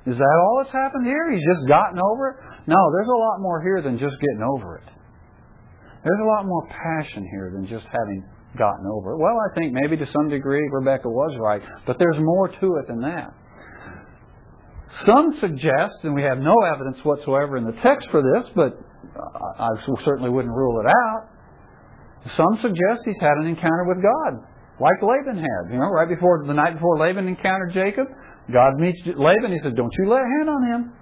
[0.06, 1.32] Is that all that's happened here?
[1.32, 2.36] He's just gotten over it?
[2.68, 4.88] No, there's a lot more here than just getting over it.
[6.04, 8.24] There's a lot more passion here than just having
[8.58, 9.18] gotten over it.
[9.18, 12.88] Well, I think maybe to some degree Rebecca was right, but there's more to it
[12.88, 13.34] than that.
[15.06, 18.80] Some suggest, and we have no evidence whatsoever in the text for this, but
[19.60, 19.70] I
[20.04, 21.30] certainly wouldn't rule it out.
[22.36, 24.44] Some suggest he's had an encounter with God,
[24.80, 25.72] like Laban had.
[25.72, 28.08] You know, right before the night before Laban encountered Jacob,
[28.52, 29.52] God meets Laban.
[29.52, 30.94] He says, "Don't you lay a hand on him."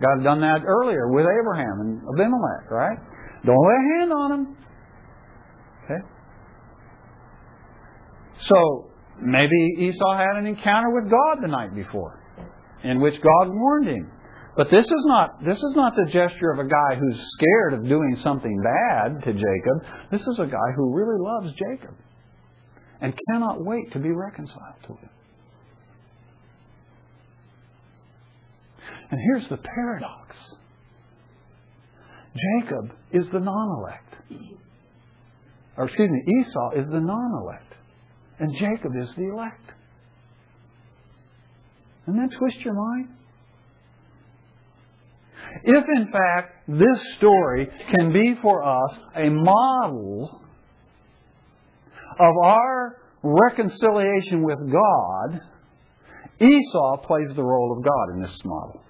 [0.00, 2.98] God had done that earlier with Abraham and Abimelech, right?
[3.44, 4.56] Don't lay a hand on him.
[5.84, 6.00] Okay.
[8.46, 12.20] So maybe Esau had an encounter with God the night before,
[12.84, 14.12] in which God warned him.
[14.56, 17.88] But this is not this is not the gesture of a guy who's scared of
[17.88, 20.10] doing something bad to Jacob.
[20.10, 21.94] This is a guy who really loves Jacob
[23.00, 25.10] and cannot wait to be reconciled to him.
[29.10, 30.36] And here's the paradox.
[32.34, 34.14] Jacob is the non-elect.
[35.76, 37.74] Or excuse me, Esau is the non-elect.
[38.40, 39.64] And Jacob is the elect.
[42.06, 43.08] Doesn't that twist your mind?
[45.64, 50.42] If, in fact, this story can be for us a model
[52.20, 55.40] of our reconciliation with God,
[56.40, 58.82] Esau plays the role of God in this model.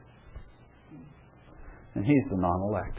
[1.99, 2.97] And he's the non elect.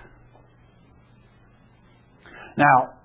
[2.58, 2.96] Now,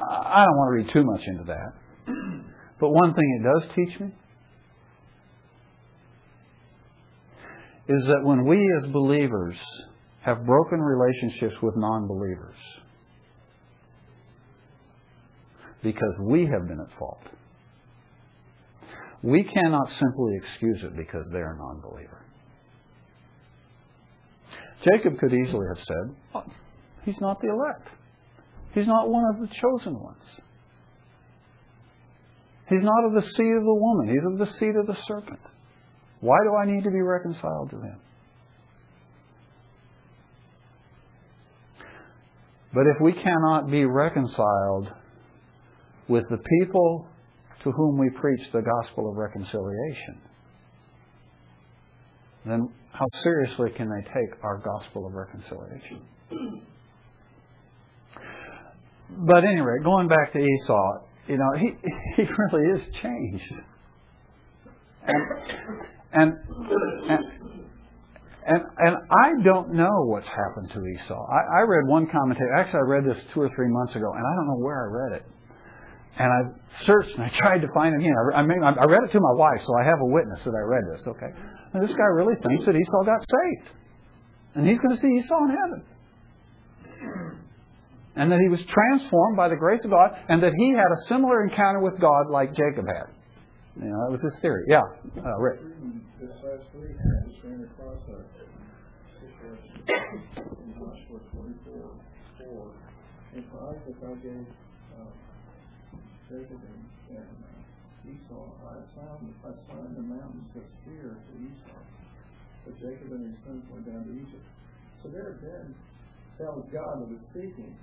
[0.00, 2.14] I don't want to read too much into that.
[2.80, 4.06] But one thing it does teach me
[7.88, 9.54] is that when we as believers
[10.22, 12.56] have broken relationships with non believers
[15.82, 17.22] because we have been at fault,
[19.22, 22.23] we cannot simply excuse it because they're a non believer.
[24.84, 26.44] Jacob could easily have said, oh,
[27.04, 27.88] He's not the elect.
[28.74, 30.22] He's not one of the chosen ones.
[32.68, 34.08] He's not of the seed of the woman.
[34.08, 35.40] He's of the seed of the serpent.
[36.20, 38.00] Why do I need to be reconciled to him?
[42.72, 44.88] But if we cannot be reconciled
[46.08, 47.06] with the people
[47.62, 50.20] to whom we preach the gospel of reconciliation,
[52.44, 56.02] then how seriously can they take our gospel of reconciliation?
[59.10, 61.74] But anyway, going back to Esau, you know, he
[62.16, 63.54] he really is changed.
[65.06, 65.22] And
[66.12, 66.32] and
[67.08, 67.20] and
[68.46, 71.16] and, and I don't know what's happened to Esau.
[71.16, 72.48] I, I read one commentary.
[72.58, 74.88] Actually, I read this two or three months ago, and I don't know where I
[74.92, 75.26] read it.
[76.16, 78.14] And I searched and I tried to find it again.
[78.34, 80.54] I, I mean, I read it to my wife, so I have a witness that
[80.54, 81.02] I read this.
[81.08, 81.32] Okay,
[81.74, 83.68] and this guy really thinks that Esau got saved,
[84.54, 85.80] and he's going to see Esau in heaven,
[88.14, 91.08] and that he was transformed by the grace of God, and that he had a
[91.08, 93.10] similar encounter with God like Jacob had.
[93.74, 94.62] You know, that was his theory.
[94.68, 94.86] Yeah,
[95.18, 95.58] uh, Rick.
[96.22, 98.22] This last week, I just ran across a
[99.18, 101.90] situation in Joshua 24,
[102.38, 102.70] 4.
[103.34, 104.46] And for Isaac, I gave
[104.94, 105.10] uh,
[106.30, 107.43] Jacob and,
[108.04, 111.80] Esau, I assigned, I assigned the mountains of Seir to Esau.
[112.64, 114.46] But Jacob and his sons went down to Egypt.
[115.02, 115.74] So there again,
[116.38, 117.76] tells God that was speaking,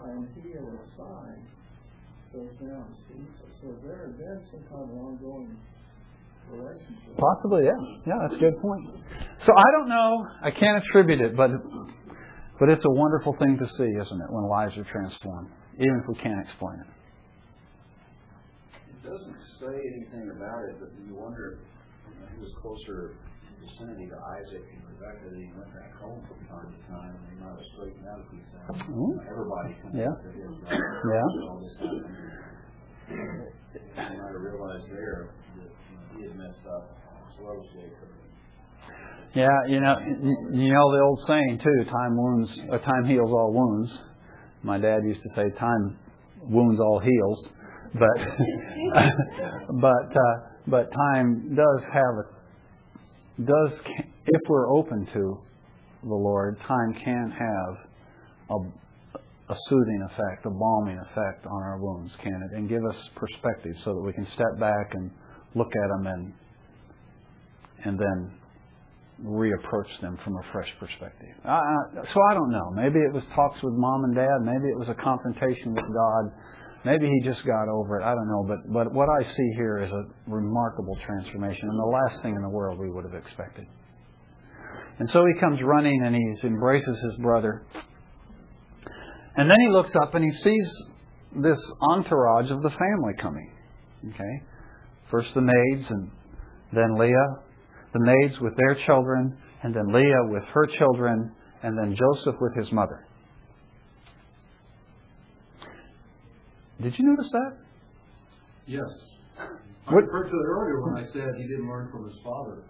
[0.00, 1.38] I am he who will assign
[2.32, 3.48] those mountains to Esau.
[3.60, 5.56] So there had been some kind of ongoing.
[7.18, 7.78] Possibly, yeah.
[8.06, 8.86] Yeah, that's a good point.
[9.46, 10.26] So I don't know.
[10.42, 11.50] I can't attribute it, but
[12.58, 16.08] but it's a wonderful thing to see, isn't it, when lives are transformed, even if
[16.08, 16.86] we can't explain it.
[19.10, 21.58] Doesn't say anything about it, but you wonder,
[22.06, 25.90] you know, he was closer in vicinity to Isaac and Rebecca that he went back
[25.98, 28.86] home from time to time, he might have straightened out a few things.
[28.94, 29.18] Ooh.
[29.26, 30.14] Everybody comes Yeah.
[30.14, 30.54] up to his?
[30.62, 31.26] Yeah.
[31.42, 32.06] All this happened.
[33.10, 37.66] He might have realized there that you know, he had messed up as well as
[37.74, 38.14] Jacob.
[39.34, 43.32] Yeah, you know, you you know the old saying too: time wounds, or time heals
[43.32, 43.90] all wounds.
[44.62, 45.98] My dad used to say, "Time
[46.46, 47.52] wounds all heals,"
[47.94, 48.18] but
[49.80, 50.36] but uh,
[50.66, 52.40] but time does have a
[53.44, 53.72] does
[54.26, 55.38] if we're open to
[56.02, 57.76] the Lord, time can have
[58.50, 62.56] a, a soothing effect, a balming effect on our wounds, can it?
[62.56, 65.10] And give us perspective so that we can step back and
[65.54, 66.32] look at them and
[67.84, 68.32] and then
[69.24, 71.28] reapproach them from a fresh perspective.
[71.44, 71.76] I, I,
[72.12, 72.70] so I don't know.
[72.74, 74.38] Maybe it was talks with mom and dad.
[74.42, 76.32] Maybe it was a confrontation with God.
[76.84, 78.04] Maybe he just got over it.
[78.04, 78.44] I don't know.
[78.48, 82.42] But but what I see here is a remarkable transformation, and the last thing in
[82.42, 83.66] the world we would have expected.
[84.98, 87.64] And so he comes running and he embraces his brother.
[89.36, 90.68] And then he looks up and he sees
[91.42, 91.58] this
[91.90, 93.50] entourage of the family coming.
[94.10, 94.42] Okay?
[95.10, 96.10] First the maids and
[96.72, 97.36] then Leah,
[97.92, 102.54] the maids with their children, and then Leah with her children, and then Joseph with
[102.56, 103.06] his mother.
[106.82, 107.52] Did you notice that?
[108.66, 108.88] Yes.
[109.38, 112.62] I What- referred to it earlier when I said he didn't learn from his father.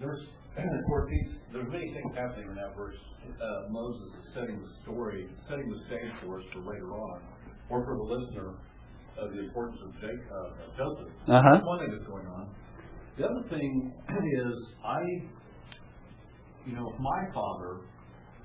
[0.00, 0.22] There's,
[0.56, 2.96] he's, there's many things happening in that verse.
[3.40, 7.20] Uh, Moses is setting the story, setting the stage for us for later on,
[7.70, 8.54] or for the listener,
[9.18, 11.12] of the importance of Jacob, uh, Joseph.
[11.28, 11.42] Uh-huh.
[11.52, 12.48] That's one thing that's going on.
[13.18, 15.02] The other thing is, I,
[16.64, 17.80] you know, if my father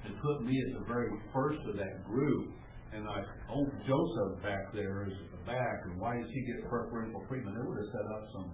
[0.03, 2.49] had put me at the very first of that group,
[2.93, 3.19] and I,
[3.49, 7.57] old Joseph back there is at the back, and why does he get preferential treatment?
[7.57, 8.47] It would have set up some,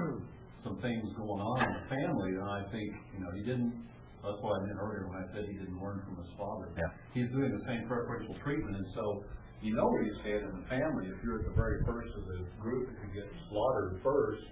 [0.64, 3.72] some things going on in the family, and I think, you know, he didn't,
[4.20, 6.68] that's why I meant earlier when I said he didn't learn from his father.
[6.76, 6.92] Yeah.
[7.16, 9.24] He's doing the same preferential treatment, and so
[9.60, 12.24] you know where you stand in the family if you're at the very first of
[12.28, 14.44] the group that could get slaughtered first.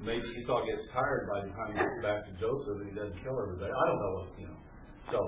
[0.00, 3.18] Maybe Esau gets tired by the time he gets back to Joseph and he doesn't
[3.24, 3.72] kill everybody.
[3.72, 4.58] I don't know, what you know.
[5.10, 5.18] So,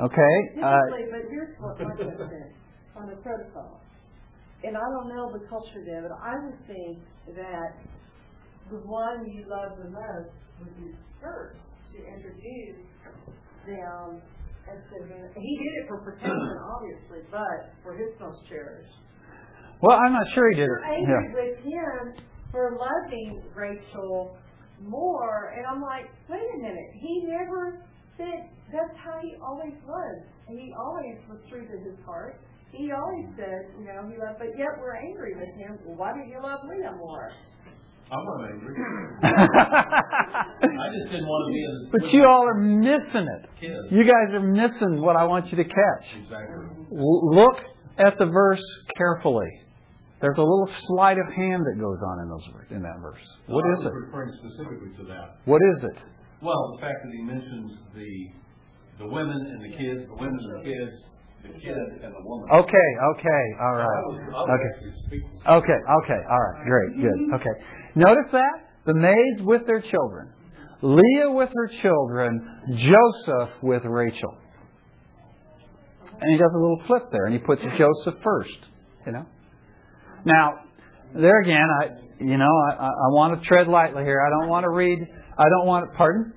[0.00, 0.34] Okay.
[0.58, 2.50] Uh, but here's what my question is,
[2.96, 3.80] on the protocol.
[4.64, 6.98] And I don't know the culture there, but I would think
[7.36, 7.76] that
[8.70, 11.60] the one you love the most would be first
[11.92, 12.80] to introduce
[13.66, 14.22] them
[14.64, 18.88] and to, he did it for protection, obviously, but for his most cherished.
[19.82, 20.80] well, I'm not sure he did it.
[20.88, 21.36] angry Yeah.
[21.36, 24.36] with him for loving Rachel
[24.80, 27.84] more, and I'm like, wait a minute, he never
[28.16, 30.22] said that's how he always was.
[30.48, 32.40] He always was true to his heart.
[32.76, 35.78] He always said, you know, he loved, but yet we're angry with him.
[35.84, 37.30] Well, why didn't you love Leah more?
[38.10, 38.74] I'm not angry.
[39.24, 43.48] I just didn't want to be in but you all are missing it.
[43.60, 43.88] kids.
[43.90, 46.06] You guys are missing what I want you to catch.
[46.22, 46.84] Exactly.
[46.90, 47.56] Look
[47.98, 48.62] at the verse
[48.96, 49.48] carefully.
[50.20, 53.20] There's a little sleight of hand that goes on in those in that verse.
[53.46, 53.92] What I is it?
[53.92, 55.40] referring specifically to that.
[55.44, 55.98] What is it?
[56.42, 60.60] Well, the fact that he mentions the, the women and the kids, the women and
[60.60, 60.92] the kids,
[62.50, 64.04] Okay, okay, all right.
[64.54, 64.72] Okay.
[65.46, 67.34] Okay, okay, all right, great, good.
[67.34, 67.54] Okay.
[67.94, 68.52] Notice that?
[68.86, 70.30] The maids with their children.
[70.82, 74.36] Leah with her children, Joseph with Rachel.
[76.20, 78.50] And he does a little flip there, and he puts Joseph first,
[79.06, 79.26] you know.
[80.26, 80.60] Now,
[81.14, 81.84] there again, I,
[82.22, 84.20] you know, I, I I want to tread lightly here.
[84.20, 84.98] I don't want to read,
[85.38, 86.32] I don't want to, pardon?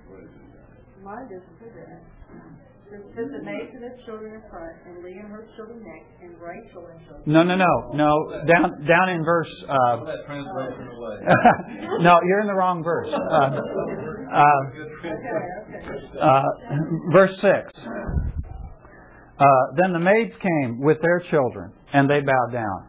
[3.17, 3.61] Mine doesn't say that.
[3.61, 6.21] It says the maids and his children in front, and Leah and her children next,
[6.21, 7.25] and Rachel and Joseph.
[7.25, 8.45] No, no, no, no.
[8.45, 11.17] Down, down in verse, uh, Put that translation away.
[12.03, 13.09] no, you're in the wrong verse.
[13.09, 13.59] Uh,
[14.33, 14.43] uh,
[14.99, 16.19] Okay, okay.
[16.21, 16.41] uh,
[17.11, 17.87] verse 6.
[19.39, 19.45] Uh,
[19.77, 22.87] then the maids came with their children, and they bowed down.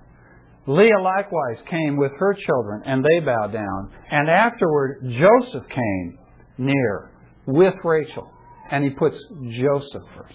[0.67, 3.91] Leah likewise came with her children, and they bowed down.
[4.11, 6.19] And afterward, Joseph came
[6.59, 7.11] near
[7.47, 8.31] with Rachel,
[8.71, 9.17] and he puts
[9.51, 10.35] Joseph first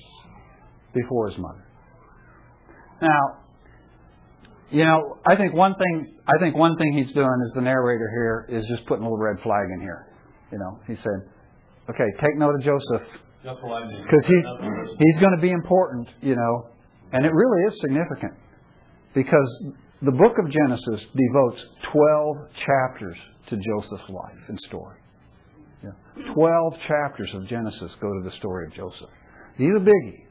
[0.94, 1.66] before his mother.
[3.02, 3.40] Now,
[4.72, 8.10] you know, I think one thing I think one thing he's doing as the narrator
[8.10, 10.08] here is just putting a little red flag in here.
[10.52, 11.20] You know, he said,
[11.90, 13.08] "Okay, take note of Joseph
[13.44, 14.04] That's what I mean.
[14.04, 16.70] because he he's going to be important." You know,
[17.12, 18.34] and it really is significant
[19.14, 19.64] because
[20.02, 21.62] the book of Genesis devotes
[21.92, 23.18] twelve chapters
[23.50, 24.98] to Joseph's life and story.
[25.84, 26.34] Yeah.
[26.34, 29.10] Twelve chapters of Genesis go to the story of Joseph.
[29.58, 30.24] He's a biggie.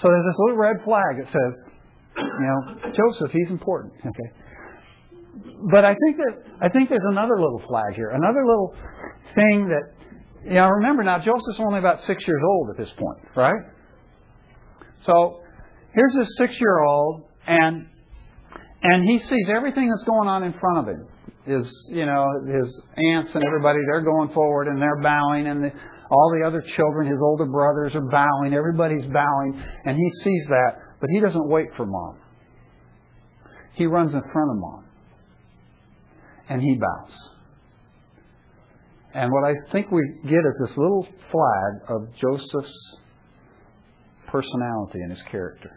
[0.00, 1.72] So there's this little red flag that says,
[2.16, 3.92] you know, Joseph, he's important.
[4.04, 4.30] Okay.
[5.70, 8.72] But I think that I think there's another little flag here, another little
[9.34, 9.82] thing that
[10.44, 10.68] you know.
[10.68, 13.60] Remember now, Joseph's only about six years old at this point, right?
[15.06, 15.40] So
[15.92, 17.86] here's this six-year-old, and
[18.82, 21.08] and he sees everything that's going on in front of him.
[21.46, 25.70] His you know his aunts and everybody they're going forward and they're bowing, and the,
[26.10, 28.54] all the other children, his older brothers are bowing.
[28.54, 32.18] Everybody's bowing, and he sees that, but he doesn't wait for mom.
[33.74, 34.84] He runs in front of mom
[36.48, 37.12] and he bows.
[39.14, 42.76] And what I think we get is this little flag of Joseph's
[44.26, 45.70] personality and his character.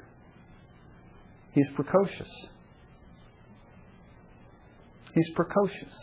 [1.53, 2.29] He's precocious.
[5.13, 5.93] He's precocious.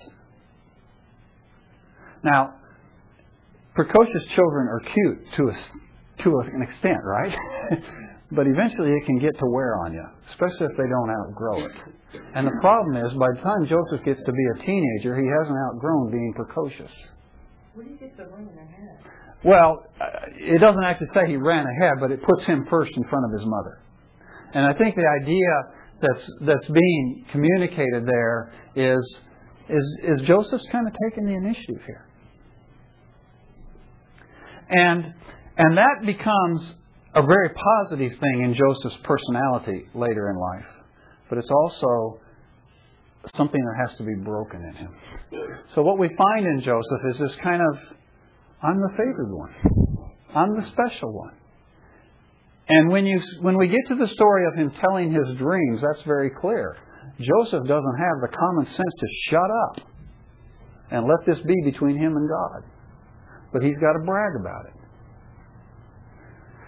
[2.23, 2.55] Now,
[3.75, 7.35] precocious children are cute to a, to an extent, right?
[8.33, 11.73] but eventually it can get to wear on you, especially if they don't outgrow it.
[12.35, 15.59] And the problem is, by the time Joseph gets to be a teenager, he hasn't
[15.69, 16.91] outgrown being precocious.
[17.75, 18.99] Where do you get the ring in head?
[19.45, 20.07] Well, uh,
[20.39, 23.39] it doesn't actually say he ran ahead, but it puts him first in front of
[23.39, 23.81] his mother.
[24.55, 25.51] And I think the idea
[26.07, 29.19] that's that's being communicated there is
[29.69, 32.07] is is Joseph's kind of taking the initiative here.
[34.69, 35.15] And,
[35.57, 36.75] and that becomes
[37.15, 40.67] a very positive thing in Joseph's personality later in life.
[41.29, 42.21] But it's also
[43.37, 44.95] something that has to be broken in him.
[45.75, 47.79] So what we find in Joseph is this kind of,
[48.63, 49.55] I'm the favored one.
[50.35, 51.35] I'm the special one.
[52.69, 56.03] And when you when we get to the story of him telling his dreams, that's
[56.07, 56.77] very clear.
[57.21, 59.89] Joseph doesn't have the common sense to shut up
[60.91, 62.71] and let this be between him and God.
[63.53, 64.85] But he's got to brag about it.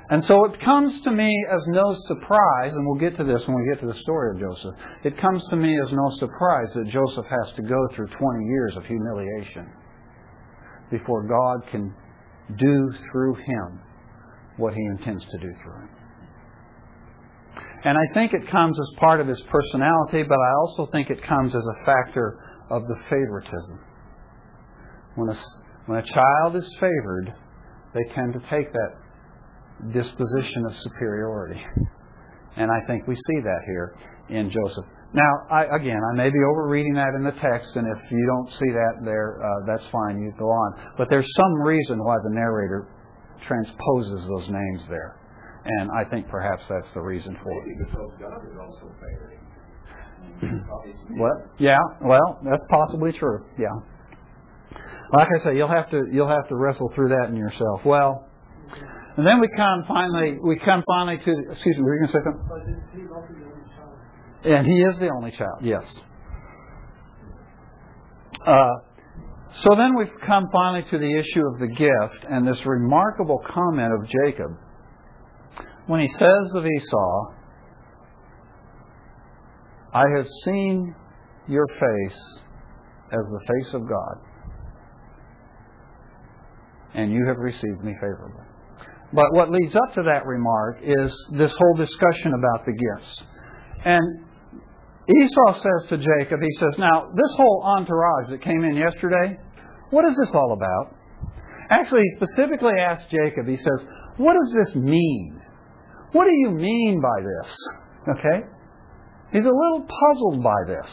[0.09, 3.57] And so it comes to me as no surprise, and we'll get to this when
[3.57, 4.75] we get to the story of Joseph.
[5.03, 8.75] It comes to me as no surprise that Joseph has to go through 20 years
[8.77, 9.67] of humiliation
[10.93, 11.93] before God can
[12.57, 13.81] do through him
[14.57, 15.91] what he intends to do through him.
[17.85, 21.23] And I think it comes as part of his personality, but I also think it
[21.29, 22.39] comes as a factor
[22.71, 23.81] of the favoritism.
[25.15, 25.39] When a,
[25.87, 27.33] when a child is favored,
[27.95, 31.63] they tend to take that disposition of superiority.
[32.57, 33.95] And I think we see that here
[34.31, 34.85] in Joseph.
[35.13, 38.51] Now, I, again, I may be overreading that in the text, and if you don't
[38.59, 40.21] see that there, uh, that's fine.
[40.21, 40.95] You go on.
[40.99, 42.89] But there's some reason why the narrator
[43.47, 45.19] transposes those names there.
[45.65, 47.79] And I think perhaps that's the reason for it.
[47.79, 48.87] because God is also.
[51.11, 51.33] What?
[51.59, 51.79] Yeah.
[52.03, 53.45] Well, that's possibly true.
[53.59, 53.69] Yeah.
[55.13, 57.81] Like I say, you'll have to you'll have to wrestle through that in yourself.
[57.85, 58.29] Well,
[59.17, 62.19] and then we come finally we come finally to excuse me, were you going to
[62.19, 62.49] say something?
[62.49, 63.97] But he's he's also the only child.
[64.45, 65.59] And he is the only child.
[65.63, 65.85] Yes.
[68.47, 68.73] Uh,
[69.63, 73.93] so then we've come finally to the issue of the gift and this remarkable comment
[73.93, 74.51] of Jacob
[75.87, 77.33] when he says of Esau,
[79.95, 80.95] I have seen
[81.49, 82.19] your face
[83.13, 84.17] as the face of God,
[86.95, 88.45] and you have received me favorably.
[89.13, 93.23] But what leads up to that remark is this whole discussion about the gifts.
[93.85, 94.25] And
[95.09, 99.39] Esau says to Jacob, he says, Now, this whole entourage that came in yesterday,
[99.91, 100.95] what is this all about?
[101.71, 105.41] Actually, he specifically asked Jacob, he says, What does this mean?
[106.13, 107.57] What do you mean by this?
[108.19, 108.47] Okay?
[109.33, 110.87] He's a little puzzled by this.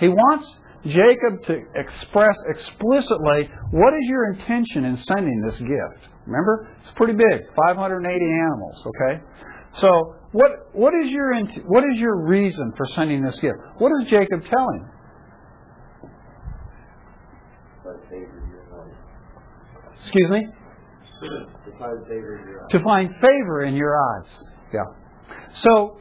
[0.00, 0.46] He wants
[0.84, 6.08] Jacob to express explicitly what is your intention in sending this gift.
[6.26, 8.86] Remember, it's pretty big, 580 animals.
[8.86, 9.22] Okay,
[9.80, 9.88] so
[10.32, 11.34] what what is your
[11.66, 13.56] what is your reason for sending this gift?
[13.78, 14.90] What is Jacob tell him?
[20.08, 20.46] Excuse me.
[22.70, 24.30] To find favor in your eyes.
[24.72, 24.80] Yeah.
[25.62, 25.98] So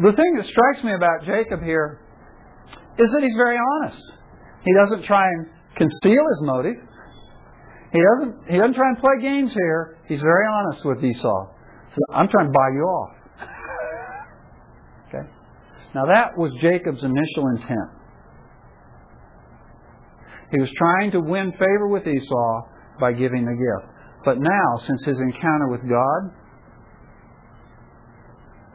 [0.00, 2.00] the thing that strikes me about Jacob here
[2.98, 4.02] is that he's very honest.
[4.64, 5.46] He doesn't try and
[5.76, 6.76] conceal his motive.
[7.92, 9.98] He doesn't he doesn't try and play games here.
[10.06, 11.46] He's very honest with Esau.
[11.92, 13.16] So I'm trying to buy you off.
[15.08, 15.28] Okay?
[15.94, 17.90] Now that was Jacob's initial intent.
[20.52, 22.69] He was trying to win favor with Esau
[23.00, 23.92] by giving the gift.
[24.24, 26.30] But now, since his encounter with God,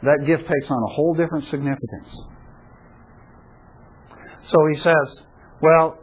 [0.03, 2.09] that gift takes on a whole different significance.
[4.51, 5.26] So he says,
[5.61, 5.97] Well,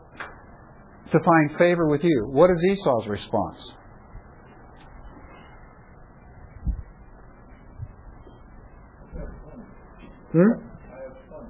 [1.13, 2.29] to find favor with you.
[2.31, 3.59] What is Esau's response?
[10.33, 10.39] Hmm?
[10.39, 11.47] I have.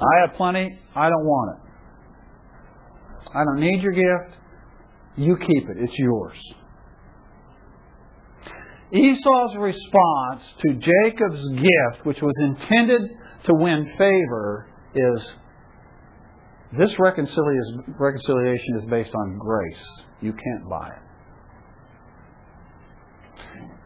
[0.00, 0.78] I have plenty.
[0.94, 1.64] I don't want it.
[3.34, 4.36] I don't need your gift.
[5.16, 5.76] You keep it.
[5.78, 6.36] It's yours.
[8.92, 13.02] Esau's response to Jacob's gift, which was intended
[13.46, 15.20] to win favor, is
[16.78, 19.84] this reconciliation is based on grace.
[20.20, 21.02] You can't buy it.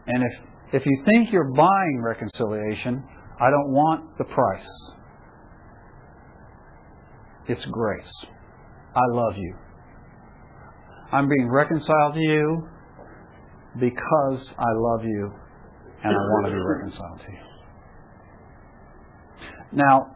[0.07, 3.03] And if, if you think you're buying reconciliation,
[3.39, 4.67] I don't want the price.
[7.47, 8.11] It's grace.
[8.95, 9.55] I love you.
[11.11, 12.67] I'm being reconciled to you
[13.79, 15.31] because I love you
[16.03, 17.39] and I want to be reconciled to you.
[19.71, 20.15] Now,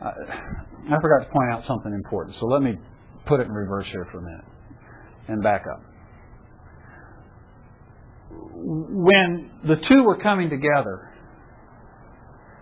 [0.00, 2.76] I forgot to point out something important, so let me
[3.26, 4.44] put it in reverse here for a minute
[5.28, 5.82] and back up.
[8.30, 11.12] When the two were coming together,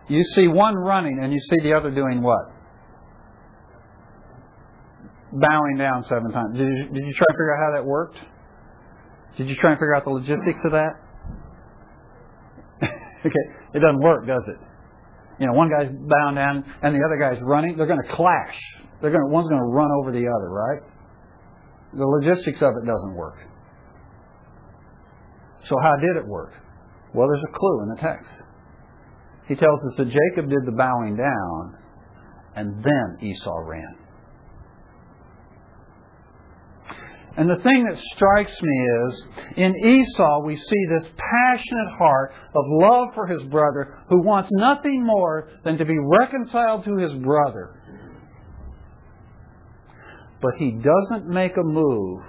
[0.08, 2.53] you see one running and you see the other doing what?
[5.34, 6.56] Bowing down seven times.
[6.56, 8.16] Did you, did you try to figure out how that worked?
[9.36, 10.94] Did you try and figure out the logistics of that?
[13.26, 14.58] okay, it doesn't work, does it?
[15.40, 17.76] You know, one guy's bowing down and the other guy's running.
[17.76, 18.54] They're going to clash.
[19.02, 20.94] They're going to, one's going to run over the other, right?
[21.96, 23.38] the logistics of it doesn't work.
[25.68, 26.52] So how did it work?
[27.14, 28.30] Well, there's a clue in the text.
[29.48, 31.78] He tells us that Jacob did the bowing down,
[32.56, 33.96] and then Esau ran.
[37.36, 39.24] And the thing that strikes me is,
[39.56, 45.04] in Esau, we see this passionate heart of love for his brother who wants nothing
[45.04, 47.80] more than to be reconciled to his brother.
[50.40, 52.20] But he doesn't make a move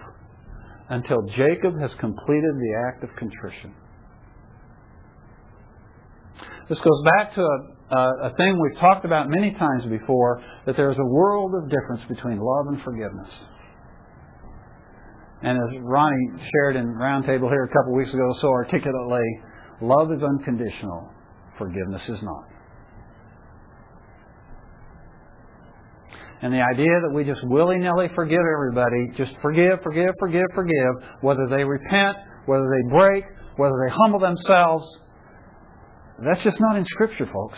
[0.89, 3.75] until Jacob has completed the act of contrition.
[6.67, 10.75] This goes back to a, a, a thing we've talked about many times before that
[10.75, 13.29] there's a world of difference between love and forgiveness.
[15.41, 19.25] And as Ronnie shared in Roundtable here a couple of weeks ago so articulately,
[19.81, 21.09] love is unconditional,
[21.57, 22.43] forgiveness is not.
[26.41, 30.93] And the idea that we just willy nilly forgive everybody, just forgive, forgive, forgive, forgive,
[31.21, 33.23] whether they repent, whether they break,
[33.57, 34.85] whether they humble themselves,
[36.23, 37.57] that's just not in Scripture, folks.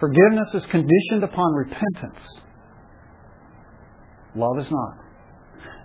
[0.00, 2.20] Forgiveness is conditioned upon repentance.
[4.34, 5.05] Love is not.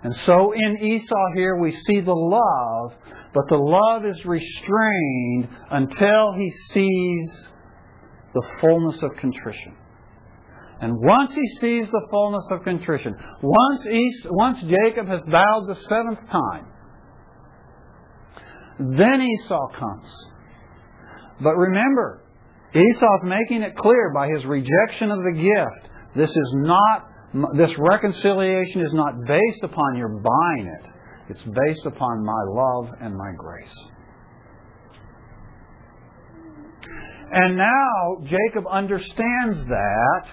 [0.04, 2.92] And so in Esau here we see the love,
[3.34, 7.30] but the love is restrained until he sees
[8.34, 9.76] the fullness of contrition.
[10.80, 15.76] And once he sees the fullness of contrition, once, Esau, once Jacob has bowed the
[15.88, 16.66] seventh time,
[18.80, 20.12] then Esau comes.
[21.40, 22.24] But remember,
[22.74, 27.11] Esau's making it clear by his rejection of the gift, this is not
[27.56, 30.90] this reconciliation is not based upon your buying it.
[31.30, 33.74] It's based upon my love and my grace.
[37.32, 40.24] And now Jacob understands that,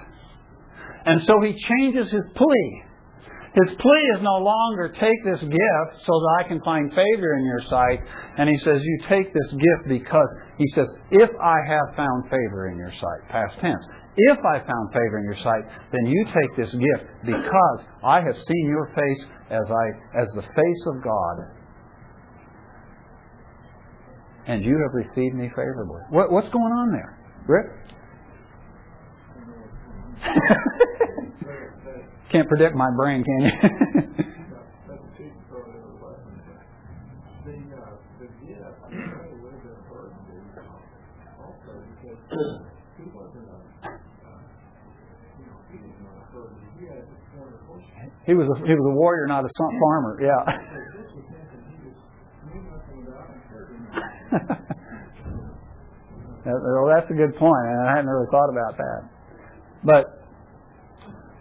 [1.05, 2.83] and so he changes his plea.
[3.53, 7.45] His plea is no longer take this gift so that I can find favor in
[7.45, 7.99] your sight.
[8.37, 10.27] And he says, You take this gift because,
[10.57, 13.83] he says, if I have found favor in your sight, past tense.
[14.17, 18.35] If I found favor in your sight, then you take this gift because I have
[18.35, 21.37] seen your face as I as the face of God.
[24.47, 26.01] And you have received me favorably.
[26.09, 27.17] What, what's going on there?
[27.47, 27.67] Rick?
[32.31, 33.51] Can't predict my brain, can you?
[48.25, 49.49] He was a, he was a warrior, not a
[49.79, 50.19] farmer.
[50.21, 50.45] Yeah.
[56.45, 59.09] well, that's a good point, and I hadn't really thought about that.
[59.83, 60.05] But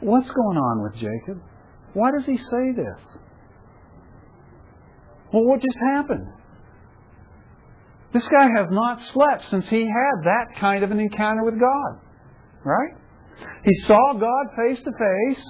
[0.00, 1.42] what's going on with Jacob?
[1.94, 3.02] Why does he say this?
[5.32, 6.26] Well, what just happened?
[8.12, 12.00] This guy has not slept since he had that kind of an encounter with God.
[12.64, 12.94] Right?
[13.64, 15.44] He saw God face to face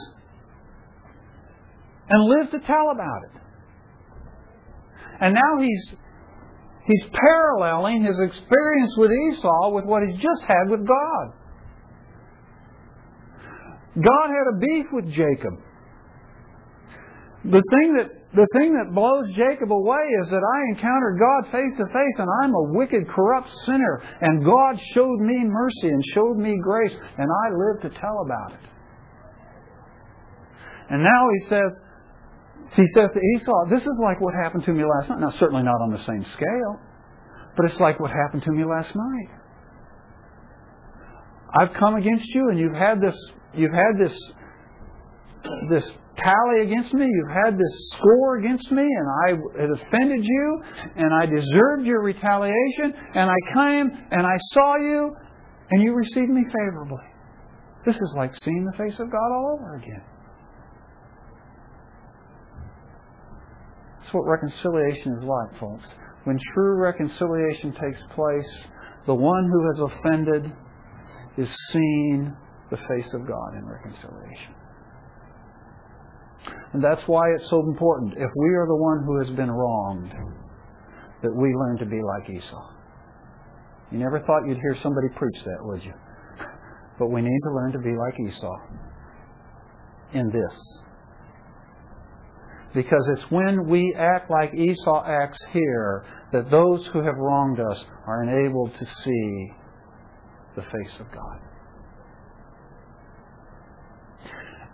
[2.11, 3.41] and live to tell about it.
[5.21, 5.99] And now he's
[6.87, 11.27] he's paralleling his experience with Esau with what he's just had with God.
[13.97, 15.55] God had a beef with Jacob.
[17.45, 21.75] The thing that the thing that blows Jacob away is that I encountered God face
[21.79, 24.03] to face and I'm a wicked, corrupt sinner.
[24.21, 28.53] And God showed me mercy and showed me grace, and I live to tell about
[28.53, 28.69] it.
[30.91, 31.73] And now he says,
[32.77, 35.21] he says to Esau, This is like what happened to me last night.
[35.21, 36.81] Now, certainly not on the same scale,
[37.57, 39.31] but it's like what happened to me last night.
[41.59, 43.17] I've come against you, and you've had this,
[43.55, 44.17] you've had this,
[45.71, 47.07] this tally against me.
[47.07, 50.63] You've had this score against me, and I had offended you,
[50.97, 55.15] and I deserved your retaliation, and I came and I saw you,
[55.71, 57.05] and you received me favorably.
[57.87, 60.03] This is like seeing the face of God all over again.
[64.09, 65.85] That's what reconciliation is like, folks.
[66.25, 68.49] When true reconciliation takes place,
[69.07, 70.51] the one who has offended
[71.37, 72.35] is seeing
[72.71, 74.55] the face of God in reconciliation.
[76.73, 80.11] And that's why it's so important, if we are the one who has been wronged,
[81.23, 82.71] that we learn to be like Esau.
[83.93, 85.93] You never thought you'd hear somebody preach that, would you?
[86.99, 88.57] But we need to learn to be like Esau
[90.15, 90.88] in this.
[92.75, 97.85] Because it's when we act like Esau acts here that those who have wronged us
[98.07, 99.53] are enabled to see
[100.55, 101.39] the face of God.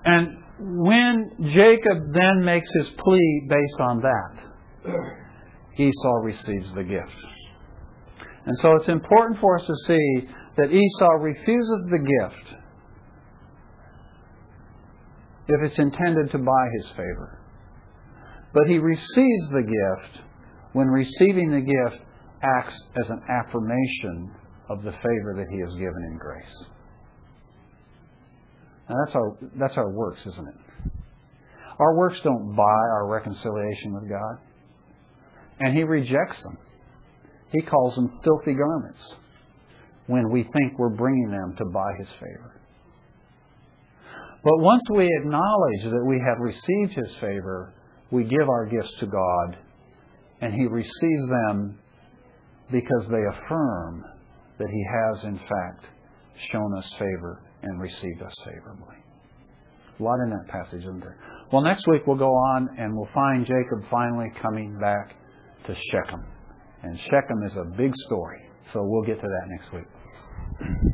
[0.04, 4.44] And when Jacob then makes his plea based on that,
[5.78, 7.16] Esau receives the gift.
[8.46, 12.60] And so it's important for us to see that Esau refuses the gift
[15.48, 17.40] if it's intended to buy his favor.
[18.54, 20.24] But he receives the gift
[20.72, 22.02] when receiving the gift
[22.42, 24.30] acts as an affirmation
[24.70, 26.64] of the favor that he has given in grace.
[28.88, 30.90] Now that's our that's our works, isn't it?
[31.78, 34.38] Our works don't buy our reconciliation with God.
[35.58, 36.58] And he rejects them.
[37.52, 39.14] He calls them filthy garments
[40.06, 42.60] when we think we're bringing them to buy his favor.
[44.44, 47.72] But once we acknowledge that we have received his favor,
[48.14, 49.58] we give our gifts to God,
[50.40, 51.78] and he receives them
[52.70, 54.04] because they affirm
[54.58, 55.84] that he has, in fact,
[56.52, 58.96] shown us favor and received us favorably.
[59.98, 61.18] A lot in that passage, isn't there?
[61.52, 65.16] Well, next week we'll go on and we'll find Jacob finally coming back
[65.66, 66.24] to Shechem.
[66.82, 68.40] And Shechem is a big story,
[68.72, 70.93] so we'll get to that next week.